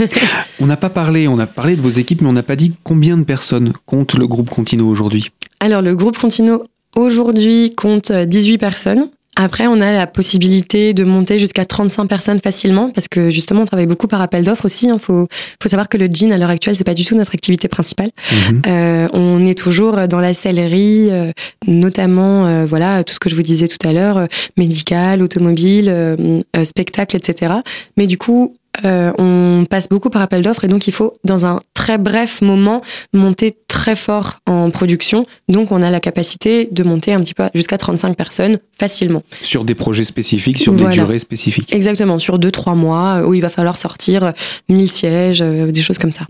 on 0.61 0.67
n'a 0.67 0.77
pas 0.77 0.91
parlé, 0.91 1.27
on 1.27 1.39
a 1.39 1.47
parlé 1.47 1.75
de 1.75 1.81
vos 1.81 1.89
équipes, 1.89 2.21
mais 2.21 2.29
on 2.29 2.35
n'a 2.35 2.43
pas 2.43 2.57
dit 2.57 2.73
combien 2.85 3.17
de 3.17 3.25
personnes 3.25 3.73
compte 3.87 4.15
le 4.15 4.27
groupe 4.27 4.51
Contino 4.51 4.87
aujourd'hui? 4.87 5.31
Alors, 5.61 5.81
le 5.81 5.95
groupe 5.95 6.19
Contino 6.19 6.65
aujourd'hui 6.97 7.73
compte 7.75 8.13
18 8.13 8.59
personnes. 8.59 9.09
Après, 9.37 9.67
on 9.69 9.81
a 9.81 9.93
la 9.93 10.07
possibilité 10.07 10.93
de 10.93 11.05
monter 11.05 11.39
jusqu'à 11.39 11.65
35 11.65 12.07
personnes 12.07 12.41
facilement 12.41 12.91
parce 12.91 13.07
que 13.09 13.31
justement, 13.31 13.63
on 13.63 13.65
travaille 13.65 13.87
beaucoup 13.87 14.09
par 14.09 14.21
appel 14.21 14.45
d'offres 14.45 14.65
aussi. 14.65 14.87
Il 14.87 14.91
hein. 14.91 14.99
faut, 14.99 15.29
faut 15.63 15.69
savoir 15.69 15.89
que 15.89 15.97
le 15.97 16.09
jean, 16.13 16.33
à 16.33 16.37
l'heure 16.37 16.51
actuelle, 16.51 16.75
c'est 16.75 16.85
pas 16.85 16.95
du 16.95 17.05
tout 17.05 17.17
notre 17.17 17.35
activité 17.35 17.69
principale. 17.69 18.11
Mhm. 18.33 18.63
Euh, 18.67 19.09
on 19.13 19.45
est 19.45 19.57
toujours 19.57 20.09
dans 20.09 20.21
la 20.21 20.35
sellerie, 20.35 21.11
euh, 21.11 21.33
notamment, 21.67 22.47
euh, 22.47 22.67
voilà, 22.67 23.05
tout 23.05 23.15
ce 23.15 23.21
que 23.21 23.31
je 23.31 23.37
vous 23.37 23.43
disais 23.43 23.69
tout 23.69 23.89
à 23.89 23.93
l'heure, 23.93 24.27
médical, 24.57 25.23
automobile, 25.23 26.43
spectacle, 26.65 27.17
etc. 27.17 27.55
Mais 27.97 28.07
du 28.07 28.19
coup, 28.19 28.57
euh, 28.85 29.13
on 29.19 29.65
passe 29.69 29.89
beaucoup 29.89 30.11
par 30.11 30.23
appel 30.23 30.43
d'offres 30.43 30.65
et 30.65 30.69
donc 30.69 30.87
il 30.87 30.93
faut 30.93 31.13
dans 31.25 31.45
un 31.45 31.61
très 31.75 31.99
bref 31.99 32.41
moment 32.41 32.83
monter 33.13 33.57
très 33.69 33.97
fort 33.97 34.41
en 34.47 34.71
production. 34.71 35.27
Donc 35.49 35.73
on 35.73 35.83
a 35.83 35.91
la 35.91 36.01
capacité 36.01 36.69
de 36.71 36.83
monter 36.83 37.13
un 37.13 37.21
petit 37.21 37.35
peu 37.35 37.45
jusqu'à 37.55 37.79
35 37.79 38.17
personnes 38.17 38.59
facilement. 38.79 39.23
Sur 39.43 39.65
des 39.65 39.75
projets 39.75 40.05
spécifiques, 40.05 40.59
sur 40.59 40.73
des 40.73 40.89
durées 40.89 41.19
spécifiques. 41.19 41.75
Exactement, 41.75 42.19
sur 42.19 42.39
2-3 42.39 42.77
mois 42.77 43.23
où 43.27 43.35
il 43.35 43.41
va 43.41 43.49
falloir 43.49 43.77
sortir 43.77 44.33
1000 44.69 44.91
sièges, 44.91 45.43
euh, 45.43 45.73
des 45.73 45.83
choses 45.83 45.99
comme 45.99 46.13
ça. 46.13 46.27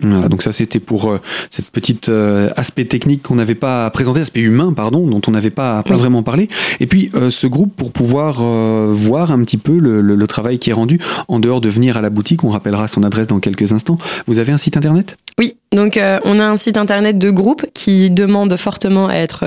Voilà, 0.00 0.28
donc 0.28 0.42
ça 0.42 0.52
c'était 0.52 0.80
pour 0.80 1.08
euh, 1.08 1.20
cette 1.50 1.70
petite 1.70 2.08
euh, 2.08 2.50
aspect 2.56 2.84
technique 2.84 3.22
qu'on 3.22 3.36
n'avait 3.36 3.54
pas 3.54 3.88
présenté, 3.90 4.20
aspect 4.20 4.40
humain 4.40 4.72
pardon, 4.72 5.06
dont 5.06 5.20
on 5.26 5.30
n'avait 5.30 5.50
pas, 5.50 5.82
pas 5.84 5.94
vraiment 5.94 6.22
parlé. 6.22 6.48
Et 6.80 6.86
puis 6.86 7.10
euh, 7.14 7.30
ce 7.30 7.46
groupe 7.46 7.74
pour 7.76 7.92
pouvoir 7.92 8.42
voir 8.42 9.30
un 9.30 9.42
petit 9.44 9.56
peu 9.56 9.78
le, 9.78 10.00
le, 10.00 10.26
travail 10.26 10.58
qui 10.58 10.70
est 10.70 10.72
rendu 10.72 10.98
en 11.28 11.38
dehors 11.38 11.60
de 11.60 11.68
venir 11.68 11.96
à 11.96 12.00
la 12.00 12.10
boutique, 12.10 12.42
on 12.44 12.50
rappellera 12.50 12.88
son 12.88 13.04
adresse 13.04 13.28
dans 13.28 13.38
quelques 13.38 13.72
instants. 13.72 13.98
Vous 14.26 14.38
avez 14.38 14.52
un 14.52 14.58
site 14.58 14.76
internet? 14.76 15.16
Oui, 15.38 15.56
donc 15.72 15.98
on 15.98 16.38
a 16.38 16.44
un 16.44 16.56
site 16.56 16.76
internet 16.76 17.18
de 17.18 17.30
groupe 17.30 17.66
qui 17.74 18.08
demande 18.08 18.56
fortement 18.56 19.08
à 19.08 19.16
être 19.16 19.44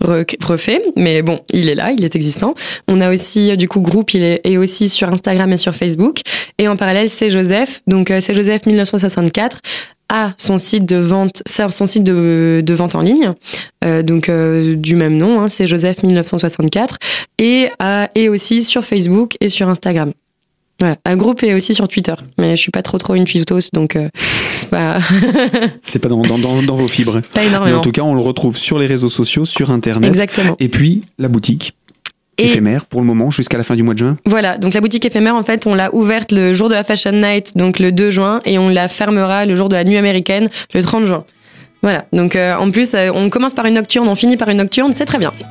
refait, 0.00 0.82
mais 0.96 1.20
bon, 1.20 1.40
il 1.52 1.68
est 1.68 1.74
là, 1.74 1.90
il 1.90 2.02
est 2.04 2.16
existant. 2.16 2.54
On 2.88 2.98
a 3.00 3.12
aussi 3.12 3.54
du 3.58 3.68
coup 3.68 3.80
groupe, 3.80 4.14
il 4.14 4.22
est, 4.22 4.56
aussi 4.56 4.88
sur 4.88 5.10
Instagram 5.10 5.52
et 5.52 5.58
sur 5.58 5.74
Facebook. 5.74 6.20
Et 6.56 6.66
en 6.66 6.76
parallèle, 6.76 7.10
c'est 7.10 7.28
Joseph, 7.28 7.82
donc 7.86 8.10
c'est 8.20 8.32
Joseph 8.32 8.64
1964 8.64 9.60
a 10.12 10.34
son 10.36 10.58
site 10.58 10.84
de 10.84 10.96
vente, 10.96 11.42
son 11.46 11.86
site 11.86 12.04
de, 12.04 12.74
vente 12.74 12.94
en 12.94 13.00
ligne, 13.00 13.32
euh, 13.84 14.02
donc 14.02 14.28
euh, 14.28 14.76
du 14.76 14.94
même 14.94 15.16
nom, 15.16 15.40
hein, 15.40 15.48
c'est 15.48 15.66
Joseph 15.66 16.02
1964, 16.02 16.98
et, 17.38 17.70
et 18.14 18.28
aussi 18.28 18.62
sur 18.62 18.84
Facebook 18.84 19.36
et 19.40 19.48
sur 19.48 19.68
Instagram. 19.68 20.12
Voilà. 20.80 20.96
Un 21.04 21.16
groupe 21.16 21.42
est 21.42 21.54
aussi 21.54 21.74
sur 21.74 21.86
Twitter, 21.88 22.14
mais 22.38 22.56
je 22.56 22.60
suis 22.60 22.72
pas 22.72 22.82
trop 22.82 22.98
trop 22.98 23.14
une 23.14 23.24
tweetos, 23.24 23.70
donc 23.72 23.96
euh, 23.96 24.08
pas. 24.72 24.98
c'est 25.82 25.98
pas 25.98 26.08
dans, 26.08 26.22
dans, 26.22 26.38
dans, 26.38 26.74
vos 26.74 26.88
fibres. 26.88 27.20
Pas 27.34 27.44
énormément. 27.44 27.66
Mais 27.66 27.78
en 27.78 27.82
tout 27.82 27.92
cas, 27.92 28.02
on 28.02 28.14
le 28.14 28.22
retrouve 28.22 28.56
sur 28.56 28.78
les 28.78 28.86
réseaux 28.86 29.10
sociaux, 29.10 29.44
sur 29.44 29.70
Internet. 29.70 30.10
Exactement. 30.10 30.56
Et 30.58 30.68
puis 30.68 31.02
la 31.18 31.28
boutique 31.28 31.74
éphémère 32.38 32.86
pour 32.86 33.02
le 33.02 33.06
moment 33.06 33.30
jusqu'à 33.30 33.58
la 33.58 33.64
fin 33.64 33.76
du 33.76 33.82
mois 33.82 33.92
de 33.92 33.98
juin. 33.98 34.16
Voilà, 34.24 34.56
donc 34.56 34.72
la 34.72 34.80
boutique 34.80 35.04
éphémère 35.04 35.36
en 35.36 35.42
fait 35.42 35.66
on 35.66 35.74
l'a 35.74 35.94
ouverte 35.94 36.32
le 36.32 36.54
jour 36.54 36.70
de 36.70 36.74
la 36.74 36.82
Fashion 36.82 37.12
Night, 37.12 37.56
donc 37.56 37.78
le 37.78 37.92
2 37.92 38.10
juin, 38.10 38.40
et 38.46 38.58
on 38.58 38.70
la 38.70 38.88
fermera 38.88 39.44
le 39.44 39.54
jour 39.54 39.68
de 39.68 39.76
la 39.76 39.84
nuit 39.84 39.98
américaine, 39.98 40.48
le 40.72 40.82
30 40.82 41.04
juin. 41.04 41.24
Voilà, 41.82 42.06
donc 42.12 42.34
euh, 42.34 42.54
en 42.56 42.70
plus 42.70 42.94
euh, 42.94 43.10
on 43.14 43.28
commence 43.28 43.54
par 43.54 43.66
une 43.66 43.74
nocturne, 43.74 44.08
on 44.08 44.14
finit 44.14 44.38
par 44.38 44.48
une 44.48 44.56
nocturne, 44.56 44.92
c'est 44.94 45.04
très 45.04 45.18
bien. 45.18 45.32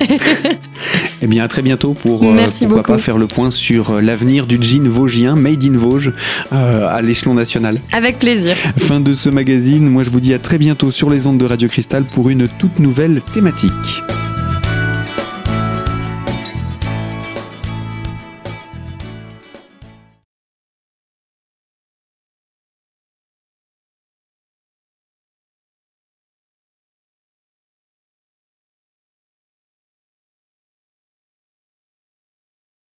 eh 1.20 1.26
bien 1.26 1.44
à 1.44 1.48
très 1.48 1.62
bientôt 1.62 1.94
pour 1.94 2.24
euh, 2.24 2.48
pourquoi 2.60 2.82
pas 2.82 2.98
faire 2.98 3.18
le 3.18 3.26
point 3.26 3.50
sur 3.50 4.00
l'avenir 4.00 4.46
du 4.46 4.58
jean 4.60 4.88
vosgien, 4.88 5.36
made 5.36 5.64
in 5.64 5.76
Vosges, 5.76 6.12
à 6.50 7.00
l'échelon 7.02 7.34
national. 7.34 7.80
Avec 7.92 8.18
plaisir. 8.18 8.56
Fin 8.78 9.00
de 9.00 9.14
ce 9.14 9.28
magazine, 9.28 9.88
moi 9.88 10.02
je 10.02 10.10
vous 10.10 10.20
dis 10.20 10.34
à 10.34 10.38
très 10.38 10.58
bientôt 10.58 10.90
sur 10.90 11.10
les 11.10 11.26
ondes 11.26 11.38
de 11.38 11.44
Radio 11.44 11.68
Cristal 11.68 12.04
pour 12.04 12.28
une 12.28 12.48
toute 12.48 12.78
nouvelle 12.78 13.20
thématique. 13.32 14.02